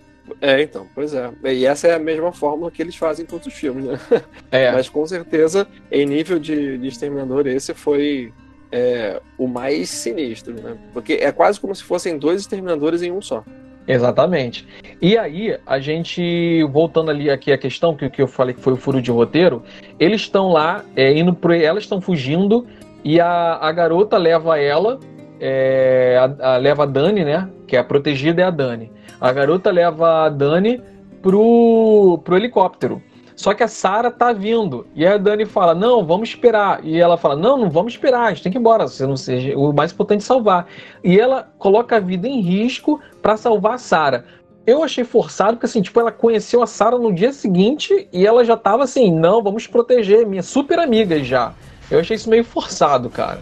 [0.41, 1.31] É, então, pois é.
[1.45, 3.99] E essa é a mesma fórmula que eles fazem em todos os filmes, né?
[4.51, 4.73] É.
[4.73, 8.33] Mas com certeza, em nível de, de Exterminador, esse foi
[8.73, 10.77] é, o mais sinistro, né?
[10.93, 13.45] Porque é quase como se fossem dois Exterminadores em um só.
[13.87, 14.67] Exatamente.
[15.01, 18.75] E aí, a gente, voltando ali aqui a questão que, que eu falei que foi
[18.75, 19.63] o furo de roteiro,
[19.99, 22.67] eles estão lá, é, indo pro, elas estão fugindo,
[23.03, 25.01] e a, a garota leva ela,
[25.41, 27.49] é, a, a, leva a Dani, né?
[27.67, 28.91] Que é a protegida é a Dani.
[29.21, 30.81] A garota leva a Dani
[31.23, 33.03] pro, pro helicóptero.
[33.39, 34.85] Só que a Sara tá vindo.
[34.97, 36.85] E a Dani fala: Não, vamos esperar.
[36.85, 38.89] E ela fala: Não, não vamos esperar, a gente tem que ir embora.
[38.89, 40.67] Se não seja o mais importante é salvar.
[41.05, 44.25] E ela coloca a vida em risco para salvar a Sara.
[44.67, 48.45] Eu achei forçado, porque assim, tipo, ela conheceu a Sara no dia seguinte e ela
[48.45, 51.55] já tava assim: Não, vamos proteger, minha super amiga já.
[51.89, 53.41] Eu achei isso meio forçado, cara.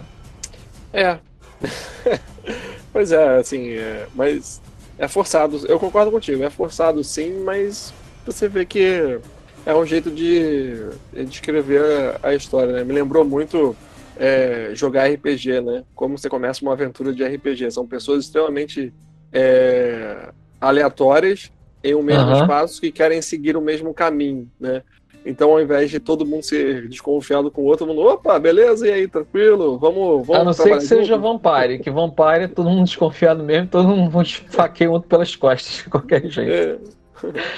[0.92, 1.18] É.
[2.92, 4.60] pois é, assim, é, mas
[4.98, 5.66] é forçado.
[5.66, 7.92] Eu concordo contigo, é forçado sim, mas
[8.24, 9.18] você vê que
[9.64, 10.76] é um jeito de,
[11.12, 11.82] de escrever
[12.22, 12.84] a, a história, né?
[12.84, 13.76] Me lembrou muito
[14.16, 15.84] é, jogar RPG, né?
[15.94, 17.70] Como você começa uma aventura de RPG.
[17.70, 18.92] São pessoas extremamente
[19.32, 20.30] é,
[20.60, 21.50] aleatórias
[21.82, 22.42] em um mesmo Aham.
[22.42, 24.82] espaço que querem seguir o mesmo caminho, né?
[25.26, 28.92] Então, ao invés de todo mundo ser desconfiado com o outro, mundo, opa, beleza, e
[28.92, 32.48] aí, tranquilo, vamos, vamos A não ser que trabalhar seja junto?" Vampire, que Vampire é
[32.48, 36.52] todo mundo desconfiado mesmo, todo mundo faqueia um outro pelas costas, de qualquer jeito.
[36.52, 36.78] É.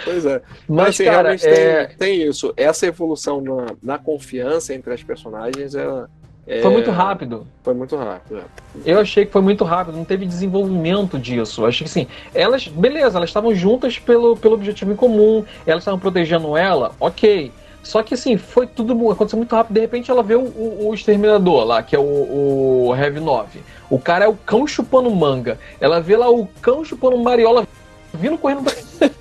[0.04, 0.40] Pois é.
[0.68, 2.54] Mas, assim, cara, realmente é, tem, tem isso.
[2.56, 6.08] Essa evolução na, na confiança entre as personagens ela,
[6.49, 7.46] é, foi muito rápido.
[7.62, 8.38] Foi muito rápido.
[8.38, 8.42] é.
[8.86, 11.62] Eu achei que foi muito rápido, não teve desenvolvimento disso.
[11.62, 15.82] Eu achei que assim, elas, beleza, elas estavam juntas pelo, pelo objetivo em comum, elas
[15.82, 17.53] estavam protegendo ela, ok.
[17.82, 19.74] Só que assim, foi tudo aconteceu muito rápido.
[19.74, 22.03] De repente ela vê o, o, o exterminador lá, que é o,
[22.88, 23.61] o Heavy 9.
[23.90, 25.59] O cara é o cão chupando manga.
[25.80, 27.66] Ela vê lá o cão chupando mariola
[28.18, 28.62] vindo correndo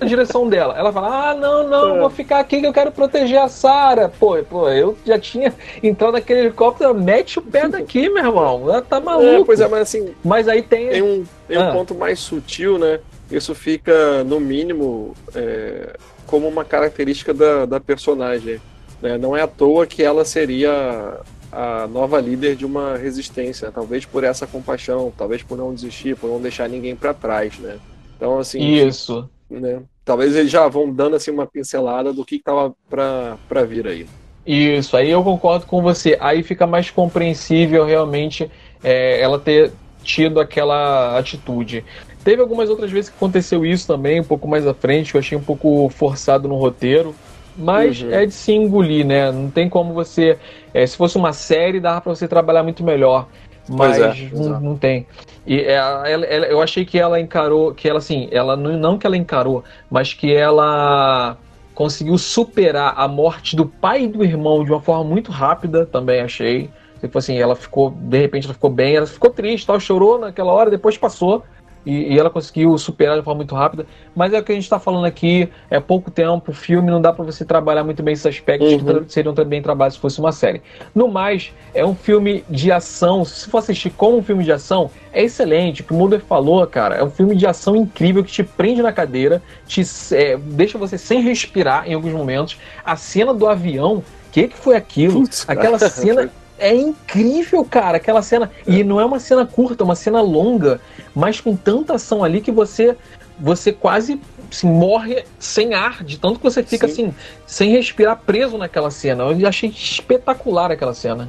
[0.00, 0.76] na direção dela.
[0.76, 2.00] Ela fala: Ah, não, não, É.
[2.00, 4.08] vou ficar aqui que eu quero proteger a Sarah.
[4.08, 8.62] Pô, pô, eu já tinha entrado naquele helicóptero, mete o pé daqui, meu irmão.
[8.64, 9.42] Ela tá maluco.
[9.42, 10.88] É, pois é, mas assim, Mas aí tem.
[10.88, 11.72] tem um, tem um Ah.
[11.72, 13.00] ponto mais sutil, né?
[13.30, 15.96] Isso fica, no mínimo, é,
[16.26, 18.60] como uma característica da, da personagem.
[19.02, 19.16] Né?
[19.18, 21.18] Não é à toa que ela seria
[21.52, 26.28] a nova líder de uma resistência, talvez por essa compaixão, talvez por não desistir, por
[26.28, 27.76] não deixar ninguém para trás, né?
[28.18, 29.30] Então, assim, Isso.
[29.48, 29.80] né?
[30.04, 34.06] Talvez eles já vão dando assim uma pincelada do que estava para vir aí.
[34.46, 36.16] Isso, aí eu concordo com você.
[36.20, 38.50] Aí fica mais compreensível realmente
[38.82, 41.84] é, ela ter tido aquela atitude.
[42.24, 45.20] Teve algumas outras vezes que aconteceu isso também, um pouco mais à frente, que eu
[45.20, 47.14] achei um pouco forçado no roteiro.
[47.56, 48.12] Mas Uhum.
[48.12, 49.30] é de se engolir, né?
[49.32, 50.38] Não tem como você.
[50.72, 53.28] é, se fosse uma série, dava pra você trabalhar muito melhor.
[53.68, 55.06] Mas Pois é, não, não tem.
[55.46, 58.98] E é, ela- ela- eu achei que ela encarou, que ela assim, ela não, não
[58.98, 61.36] que ela encarou, mas que ela
[61.74, 66.20] conseguiu superar a morte do pai e do irmão de uma forma muito rápida, também
[66.20, 66.70] achei.
[67.00, 70.52] Tipo assim, ela ficou, de repente ela ficou bem, ela ficou triste, tal, chorou naquela
[70.52, 71.44] hora, depois passou.
[71.88, 73.86] E, e ela conseguiu superar de forma muito rápida.
[74.14, 77.12] Mas é o que a gente está falando aqui, é pouco tempo, filme, não dá
[77.14, 78.84] para você trabalhar muito bem esses aspectos que Uhum.
[78.84, 80.60] tra- seriam também trabalhados se fosse uma série.
[80.94, 83.24] No mais, é um filme de ação.
[83.24, 85.80] Se for assistir como um filme de ação, é excelente.
[85.80, 88.82] O que o Mulder falou, cara, é um filme de ação incrível que te prende
[88.82, 89.80] na cadeira, te
[90.12, 92.58] é, deixa você sem respirar em alguns momentos.
[92.84, 95.22] A cena do avião, o que, que foi aquilo?
[95.22, 95.88] Putz, Aquela cara.
[95.90, 97.96] cena é incrível, cara.
[97.96, 98.50] Aquela cena.
[98.66, 100.80] E não é uma cena curta, é uma cena longa,
[101.14, 102.96] mas com tanta ação ali que você
[103.38, 106.92] você quase assim, morre sem ar, de tanto que você fica Sim.
[107.06, 107.14] assim,
[107.46, 109.24] sem respirar preso naquela cena.
[109.24, 111.28] Eu achei espetacular aquela cena.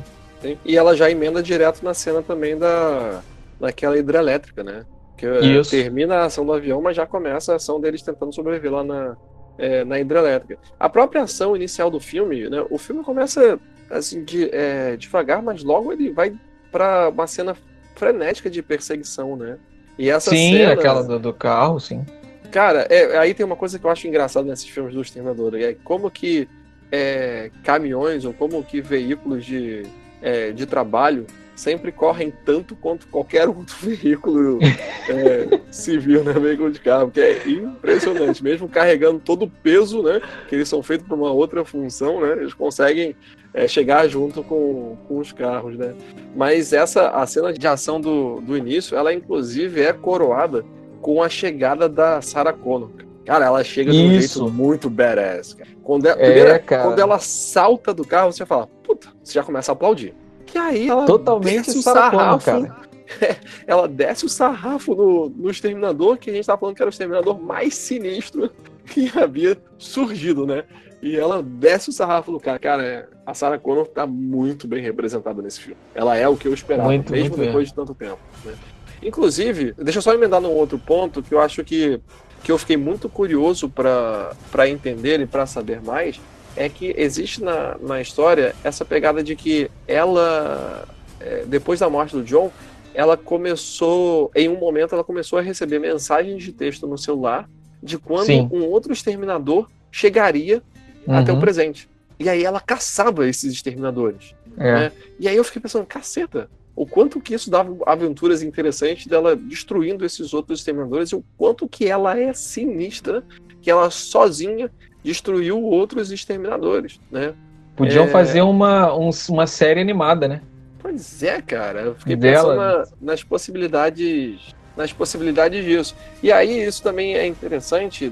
[0.66, 3.22] E ela já emenda direto na cena também da
[3.60, 4.86] daquela hidrelétrica, né?
[5.18, 5.72] Que é, Isso.
[5.72, 9.18] termina a ação do avião, mas já começa a ação deles tentando sobreviver lá na,
[9.58, 10.58] é, na hidrelétrica.
[10.80, 12.66] A própria ação inicial do filme, né?
[12.70, 13.60] O filme começa
[13.90, 16.34] assim de, é, devagar, mas logo ele vai
[16.72, 17.56] para uma cena
[17.96, 19.58] frenética de perseguição, né?
[19.98, 22.06] E essa sim, cena, aquela do, do carro, sim.
[22.52, 25.76] Cara, é, aí tem uma coisa que eu acho engraçada nesses filmes do Exterminador, é
[25.84, 26.48] como que
[26.92, 29.84] é, caminhões ou como que veículos de,
[30.22, 31.28] é, de trabalho
[31.60, 36.34] sempre correm tanto quanto qualquer outro veículo é, civil, né?
[36.34, 38.42] Veículo de carro, que é impressionante.
[38.44, 40.22] Mesmo carregando todo o peso, né?
[40.48, 42.32] Que eles são feitos para uma outra função, né?
[42.32, 43.16] Eles conseguem
[43.54, 45.94] é, chegar junto com, com os carros, né?
[46.36, 50.64] Mas essa, a cena de ação do, do início, ela inclusive é coroada
[51.02, 52.90] com a chegada da Sarah Connor.
[53.26, 54.40] Cara, ela chega de um Isso.
[54.40, 55.70] jeito muito badass, cara.
[55.84, 56.84] Quando ela, É, primeiro, cara.
[56.84, 60.16] quando ela salta do carro, você fala, puta, você já começa a aplaudir.
[60.52, 62.76] Que aí ela Totalmente desce o sarrafo, cara.
[63.66, 66.92] ela desce o sarrafo no, no Exterminador, que a gente tá falando que era o
[66.92, 68.50] Exterminador mais sinistro
[68.86, 70.64] que havia surgido, né?
[71.02, 72.60] E ela desce o sarrafo do cara.
[72.60, 75.78] Cara, a Sarah Connor tá muito bem representada nesse filme.
[75.96, 78.20] Ela é o que eu esperava, Muito, mesmo muito depois de tanto tempo.
[78.44, 78.54] né?
[79.02, 82.02] Inclusive, deixa eu só emendar num outro ponto que eu acho que,
[82.44, 86.20] que eu fiquei muito curioso para entender e para saber mais.
[86.56, 90.88] É que existe na, na história essa pegada de que ela,
[91.20, 92.52] é, depois da morte do John,
[92.94, 97.50] ela começou, em um momento, ela começou a receber mensagens de texto no celular
[97.82, 98.50] de quando Sim.
[98.52, 100.62] um outro exterminador chegaria
[101.08, 101.42] até o Uhum.
[101.42, 101.90] presente.
[102.20, 104.36] E aí ela caçava esses exterminadores.
[104.58, 104.74] É.
[104.74, 104.92] né?
[105.20, 110.06] E aí eu fiquei pensando, caceta, o quanto que isso dava aventuras interessantes dela destruindo
[110.06, 113.24] esses outros exterminadores e o quanto que ela é sinistra,
[113.62, 114.70] que ela sozinha
[115.04, 117.34] destruiu outros exterminadores, né?
[117.76, 118.08] Podiam É.
[118.08, 120.42] fazer uma, um- uma série animada, né?
[120.82, 121.82] Pois é, cara.
[121.82, 122.54] Eu fiquei Dela.
[122.54, 122.58] pensando
[123.02, 125.94] na- nas possibilidades nas possibilidades disso.
[126.24, 128.10] E aí isso também é interessante,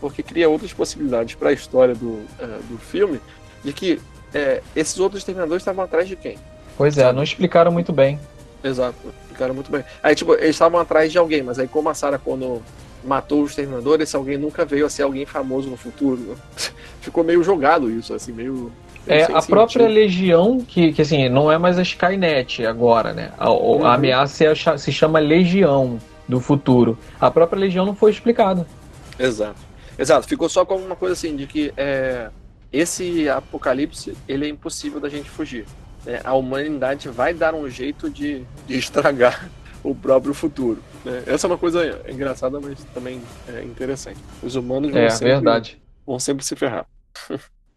[0.00, 3.20] porque cria outras possibilidades para a história do, uh, do filme,
[3.62, 6.38] de que uh, esses outros exterminadores estavam atrás de quem?
[6.74, 8.18] Pois é, não explicaram muito bem.
[8.64, 9.84] Exato, explicaram muito bem.
[10.02, 12.62] Aí, tipo, eles estavam atrás de alguém, mas aí como a Sarah quando
[13.06, 16.36] matou o exterminador, esse alguém nunca veio a ser alguém famoso no futuro.
[17.00, 18.72] Ficou meio jogado isso, assim, meio
[19.06, 23.30] é, a própria Legião, que, que assim, não é mais a Skynet agora, né?
[23.38, 23.86] A, uhum.
[23.86, 25.98] a ameaça é se chama Legião
[26.28, 26.98] do futuro.
[27.20, 28.66] A própria Legião não foi explicada.
[29.16, 29.60] Exato.
[29.96, 30.26] Exato.
[30.26, 32.30] Ficou só como uma coisa assim, de que é,
[32.72, 35.66] esse apocalipse, ele é impossível da gente fugir.
[36.04, 39.48] É, a humanidade vai dar um jeito de, de estragar
[39.84, 40.82] o próprio futuro.
[41.06, 41.22] Né?
[41.24, 44.18] Essa é uma coisa engraçada, mas também é interessante.
[44.42, 45.80] Os humanos vão, é, sempre, verdade.
[46.04, 46.84] vão sempre se ferrar.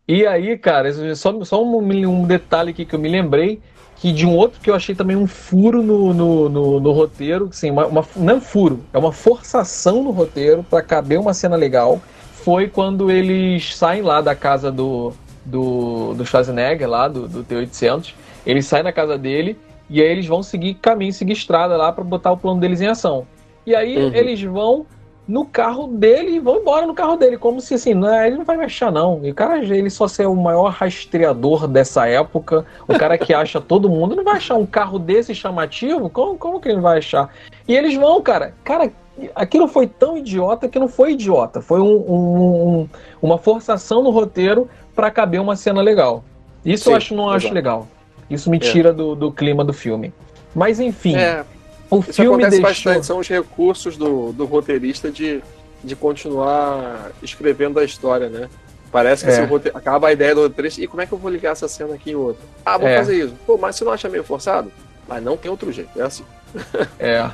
[0.07, 3.61] E aí, cara, só, só um, um, detalhe aqui que eu me lembrei,
[3.97, 7.49] que de um outro que eu achei também um furo no, no, no, no roteiro,
[7.51, 11.31] assim, uma, uma, não é um furo, é uma forçação no roteiro para caber uma
[11.31, 12.01] cena legal,
[12.33, 15.13] foi quando eles saem lá da casa do,
[15.45, 18.15] do, do Schwarzenegger, lá do, do T-800,
[18.47, 19.55] eles saem da casa dele
[19.89, 22.87] e aí eles vão seguir caminho, seguir estrada lá para botar o plano deles em
[22.87, 23.25] ação.
[23.65, 24.13] E aí uhum.
[24.13, 24.85] eles vão
[25.29, 28.43] no carro dele e vão embora no carro dele, como se assim, não, ele não
[28.43, 29.19] vai me achar não.
[29.23, 33.61] E o cara, ele só ser o maior rastreador dessa época, o cara que acha
[33.61, 36.09] todo mundo, não vai achar um carro desse chamativo?
[36.09, 37.29] Como, como que ele vai achar?
[37.67, 38.55] E eles vão, cara.
[38.63, 38.91] Cara,
[39.35, 41.61] aquilo foi tão idiota que não foi idiota.
[41.61, 42.89] Foi um, um, um,
[43.21, 46.23] uma forçação no roteiro para caber uma cena legal.
[46.65, 47.87] Isso Sim, eu acho, não acho legal.
[48.29, 48.59] Isso me é.
[48.59, 50.13] tira do, do clima do filme.
[50.53, 51.15] Mas enfim.
[51.15, 51.43] É.
[51.89, 52.69] O Isso filme acontece deixou...
[52.69, 55.41] bastante, são os recursos do, do roteirista de,
[55.83, 58.47] de continuar escrevendo a história, né?
[58.91, 59.43] Parece que é.
[59.43, 61.95] roteiro, acaba a ideia do roteirista, e como é que eu vou ligar essa cena
[61.95, 62.43] aqui em outra?
[62.65, 62.97] Ah, vou é.
[62.97, 63.33] fazer isso.
[63.45, 64.71] Pô, mas você não acha meio forçado?
[65.07, 66.23] Mas não tem outro jeito, é assim.
[66.99, 67.29] é,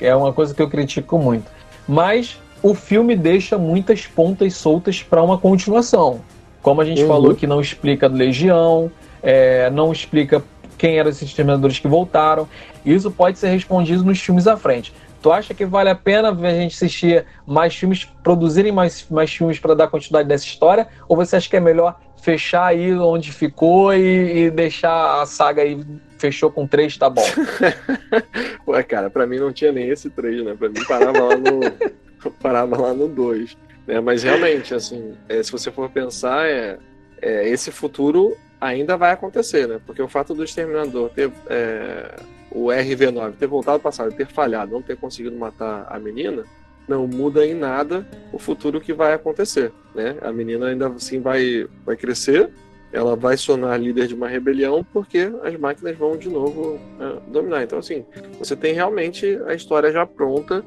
[0.00, 1.50] é uma coisa que eu critico muito.
[1.86, 6.20] Mas o filme deixa muitas pontas soltas para uma continuação.
[6.62, 7.08] Como a gente uhum.
[7.08, 8.90] falou que não explica Legião,
[9.22, 10.42] é, não explica
[10.76, 12.48] quem eram esses exterminadores que voltaram.
[12.84, 14.92] Isso pode ser respondido nos filmes à frente.
[15.22, 19.60] Tu acha que vale a pena a gente assistir mais filmes, produzirem mais, mais filmes
[19.60, 20.88] para dar continuidade dessa história?
[21.08, 25.62] Ou você acha que é melhor fechar aí onde ficou e, e deixar a saga
[25.62, 25.84] aí
[26.18, 27.24] fechou com três, tá bom?
[28.66, 30.54] Ué, cara, pra mim não tinha nem esse três, né?
[30.56, 33.56] Pra mim parava lá no, parava lá no dois.
[33.86, 34.00] Né?
[34.00, 36.78] Mas realmente, assim, é, se você for pensar, é,
[37.20, 39.80] é, esse futuro ainda vai acontecer, né?
[39.84, 42.14] Porque o fato do Exterminador ter é,
[42.50, 46.44] o RV9 ter voltado ao passado, ter falhado, não ter conseguido matar a menina,
[46.86, 50.16] não muda em nada o futuro que vai acontecer, né?
[50.22, 52.50] A menina ainda assim vai, vai crescer,
[52.92, 57.64] ela vai sonar líder de uma rebelião porque as máquinas vão de novo é, dominar.
[57.64, 58.04] Então, assim,
[58.38, 60.64] você tem realmente a história já pronta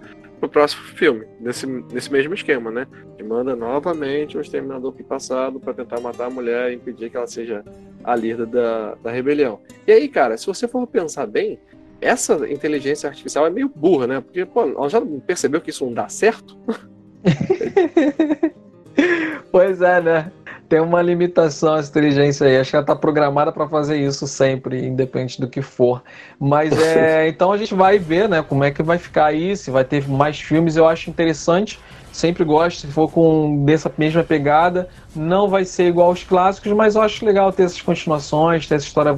[0.48, 2.88] pro próximo filme, nesse, nesse mesmo esquema, né?
[3.18, 7.18] Que manda novamente um exterminador pro passado para tentar matar a mulher e impedir que
[7.18, 7.64] ela seja
[8.04, 9.60] a líder da, da rebelião.
[9.88, 11.60] E aí, cara, se você for pensar bem,
[12.02, 14.22] essa inteligência artificial é meio burra, né?
[14.22, 16.58] Porque, pô, ela já percebeu que isso não dá certo?
[19.52, 20.32] pois é, né?
[20.68, 22.58] Tem uma limitação essa inteligência aí.
[22.58, 26.04] Acho que ela está programada para fazer isso sempre, independente do que for.
[26.40, 29.72] Mas é, então a gente vai ver, né, como é que vai ficar aí, se
[29.72, 30.76] vai ter mais filmes.
[30.76, 31.80] Eu acho interessante.
[32.12, 36.96] Sempre gosto, se for com dessa mesma pegada, não vai ser igual aos clássicos, mas
[36.96, 39.18] eu acho legal ter essas continuações, ter essa história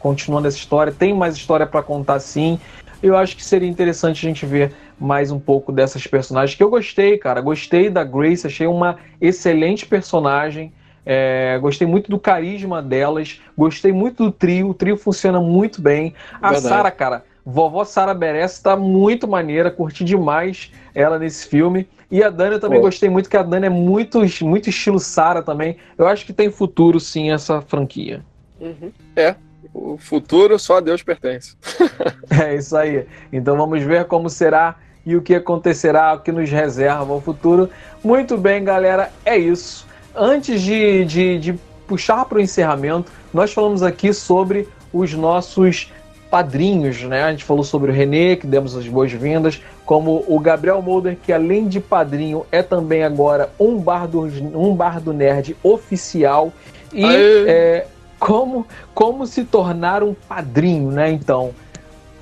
[0.00, 0.92] continuando essa história.
[0.92, 2.58] Tem mais história para contar sim.
[3.04, 6.70] Eu acho que seria interessante a gente ver mais um pouco dessas personagens que eu
[6.70, 7.38] gostei, cara.
[7.42, 10.72] Gostei da Grace, achei uma excelente personagem.
[11.04, 16.14] É, gostei muito do carisma delas, gostei muito do trio, o trio funciona muito bem.
[16.40, 21.86] A Sara, cara, vovó Sara Beres tá muito maneira, curti demais ela nesse filme.
[22.10, 22.86] E a Dani eu também Pô.
[22.86, 25.76] gostei muito, que a Dani é muito, muito estilo Sara também.
[25.98, 28.24] Eu acho que tem futuro sim essa franquia.
[28.58, 28.90] Uhum.
[29.14, 29.34] É,
[29.74, 31.56] o futuro só a Deus pertence.
[32.30, 33.06] é isso aí.
[33.32, 37.68] Então vamos ver como será e o que acontecerá, o que nos reserva o futuro.
[38.02, 39.86] Muito bem, galera, é isso.
[40.14, 41.52] Antes de, de, de
[41.86, 45.92] puxar para o encerramento, nós falamos aqui sobre os nossos
[46.30, 47.24] padrinhos, né?
[47.24, 51.32] A gente falou sobre o Renê, que demos as boas-vindas, como o Gabriel Molder, que
[51.32, 56.52] além de padrinho é também agora um bar do, um bar do nerd oficial.
[56.92, 57.86] E é,
[58.24, 61.12] como, como se tornar um padrinho, né?
[61.12, 61.52] Então,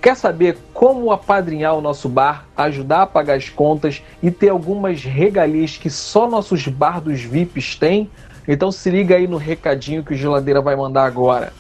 [0.01, 5.05] Quer saber como apadrinhar o nosso bar, ajudar a pagar as contas e ter algumas
[5.05, 8.11] regalias que só nossos bardos VIPs têm?
[8.49, 11.53] Então se liga aí no recadinho que o Geladeira vai mandar agora.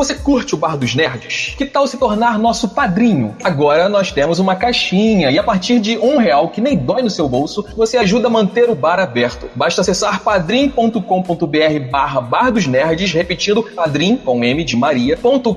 [0.00, 1.54] Você curte o Bar dos Nerds?
[1.58, 3.36] Que tal se tornar nosso padrinho?
[3.44, 7.10] Agora nós temos uma caixinha e a partir de um real, que nem dói no
[7.10, 9.50] seu bolso, você ajuda a manter o bar aberto.
[9.54, 11.02] Basta acessar padrim.com.br
[11.90, 15.52] barra Bar dos Nerds, repetindo padrim com M de Maria.com.br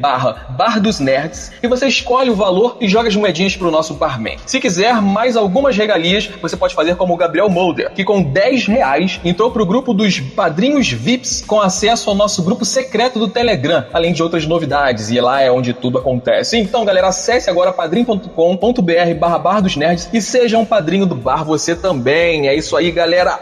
[0.00, 3.94] barra Bar dos Nerds e você escolhe o valor e joga as moedinhas pro nosso
[3.94, 4.36] barman.
[4.44, 8.66] Se quiser mais algumas regalias, você pode fazer como o Gabriel Molder, que com 10
[8.66, 13.84] reais entrou pro grupo dos padrinhos VIPs com acesso ao nosso grupo secreto do Telegram,
[13.92, 16.58] além de outras novidades, e lá é onde tudo acontece.
[16.58, 21.44] Então, galera, acesse agora padrim.com.br barra Bar dos Nerds e seja um padrinho do bar
[21.44, 22.48] você também.
[22.48, 23.40] É isso aí, galera.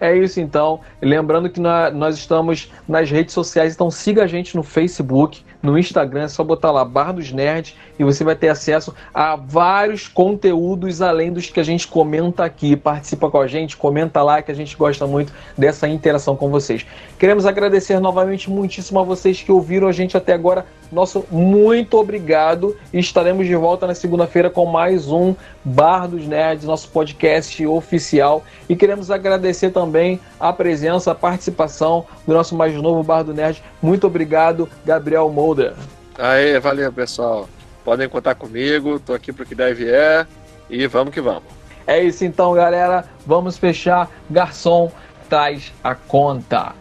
[0.00, 0.80] É isso então.
[1.00, 6.24] Lembrando que nós estamos nas redes sociais, então siga a gente no Facebook, no Instagram,
[6.24, 11.02] é só botar lá Bar dos Nerds e você vai ter acesso a vários conteúdos
[11.02, 12.76] além dos que a gente comenta aqui.
[12.76, 16.86] Participa com a gente, comenta lá que a gente gosta muito dessa interação com vocês.
[17.18, 20.66] Queremos agradecer novamente muitíssimo a vocês que ouviram a gente até agora.
[20.92, 25.34] Nosso muito obrigado e estaremos de volta na segunda-feira com mais um
[25.64, 28.44] Bar dos Nerds, nosso podcast oficial.
[28.68, 33.62] E queremos agradecer também a presença, a participação do nosso mais novo Bar do Nerd.
[33.82, 35.74] Muito obrigado, Gabriel Molder.
[36.18, 37.48] Aê, valeu, pessoal.
[37.86, 40.26] Podem contar comigo, tô aqui pro que der e vier.
[40.68, 41.44] E vamos que vamos.
[41.86, 43.04] É isso então, galera.
[43.24, 44.10] Vamos fechar.
[44.28, 44.90] Garçom,
[45.28, 46.74] traz a conta.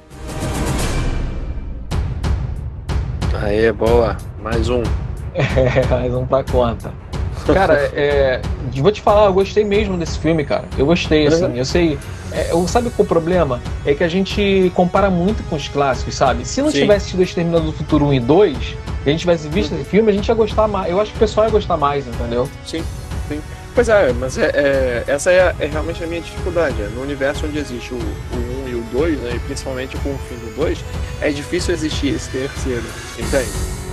[3.39, 4.17] Aê, boa.
[4.41, 4.81] Mais um.
[5.35, 6.91] É, mais um pra conta.
[7.53, 8.41] Cara, é,
[8.77, 10.65] vou te falar, eu gostei mesmo desse filme, cara.
[10.77, 11.97] Eu gostei, assim, eu sei.
[12.31, 13.61] É, eu- sabe qual é o problema?
[13.85, 16.43] É que a gente compara muito com os clássicos, sabe?
[16.45, 16.79] Se não Sim.
[16.79, 18.57] tivesse tido Exterminador do Futuro 1 e 2,
[19.05, 20.89] e a gente tivesse visto esse filme, a gente ia gostar mais.
[20.91, 22.49] Eu acho que o pessoal ia gostar mais, entendeu?
[22.65, 22.83] Sim,
[23.29, 23.39] sim.
[23.75, 26.75] Pois é, mas é, é- essa é, é realmente a minha dificuldade.
[26.81, 30.09] é, No universo onde existe o, o 1 e o 2, né, e principalmente com
[30.09, 30.77] o fim do 2,
[31.21, 32.83] é difícil existir esse terceiro,
[33.19, 33.49] entende?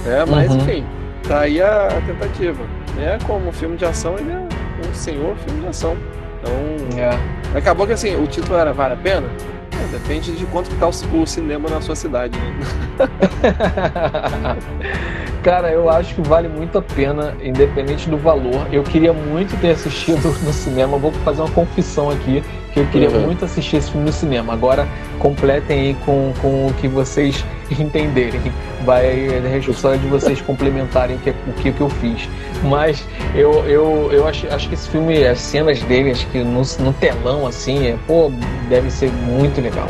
[0.07, 0.59] É, mas Uhum.
[0.59, 0.85] enfim,
[1.29, 2.65] tá aí a, a tentativa.
[2.99, 5.97] É como um filme de ação, ele é um senhor filme de ação.
[6.41, 6.53] Então,
[6.99, 7.59] É.
[7.59, 9.27] acabou que assim, o título era Vale a Pena?
[9.73, 12.55] É, depende de quanto que tá o, o cinema na sua cidade, né?
[15.43, 18.67] Cara, eu acho que vale muito a pena, independente do valor.
[18.71, 20.97] Eu queria muito ter assistido no cinema.
[20.97, 23.23] Vou fazer uma confissão aqui, que eu queria Uhum.
[23.23, 24.53] muito assistir esse filme no cinema.
[24.53, 24.87] Agora,
[25.19, 27.45] completem aí com, com o que vocês
[27.77, 28.41] entenderem.
[28.85, 32.29] Vai é responsabilidade de vocês complementarem o que, o que, que eu fiz.
[32.63, 36.63] Mas eu, eu, eu acho, acho que esse filme, as cenas dele, acho que no,
[36.79, 38.31] no telão, assim, é, pô,
[38.69, 39.89] deve ser muito legal.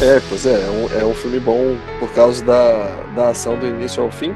[0.00, 3.66] É, pois é, é um, é um filme bom por causa da, da ação do
[3.66, 4.30] início ao fim.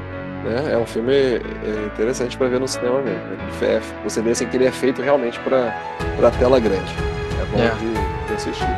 [0.45, 0.73] Né?
[0.73, 1.41] É um filme é,
[1.87, 3.19] interessante para ver no cinema mesmo.
[3.21, 3.37] né?
[3.63, 6.95] É, você vê assim, que ele é feito realmente para tela grande.
[7.41, 7.71] É bom É.
[7.71, 8.69] De, de assistir.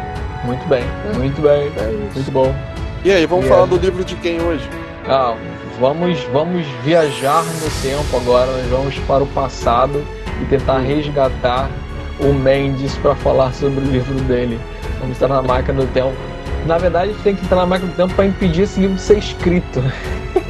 [0.45, 0.85] Muito bem,
[1.17, 2.55] muito bem, É muito bom.
[3.05, 3.69] E aí, vamos E falar aí?
[3.69, 4.67] do livro de quem hoje?
[5.07, 5.35] Ah,
[5.79, 10.03] vamos, vamos viajar no tempo agora, nós vamos para o passado
[10.41, 11.69] e tentar resgatar
[12.21, 14.59] o Mendes para falar sobre o livro dele.
[15.01, 16.15] Vamos estar na máquina do tempo.
[16.69, 19.17] Na verdade, tem que entrar na máquina do tempo para impedir esse livro de ser
[19.17, 19.83] escrito.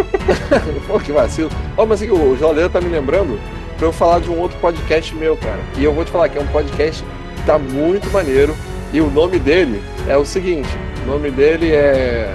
[0.88, 1.48] Pô, que vacilo.
[1.76, 3.38] Ó, mas aqui, o Joleiro tá me lembrando
[3.76, 5.60] pra eu falar de um outro podcast meu, cara.
[5.76, 7.04] E eu vou te falar que é um podcast
[7.36, 8.52] que tá muito maneiro.
[8.92, 10.68] E o nome dele é o seguinte:
[11.04, 12.34] o nome dele é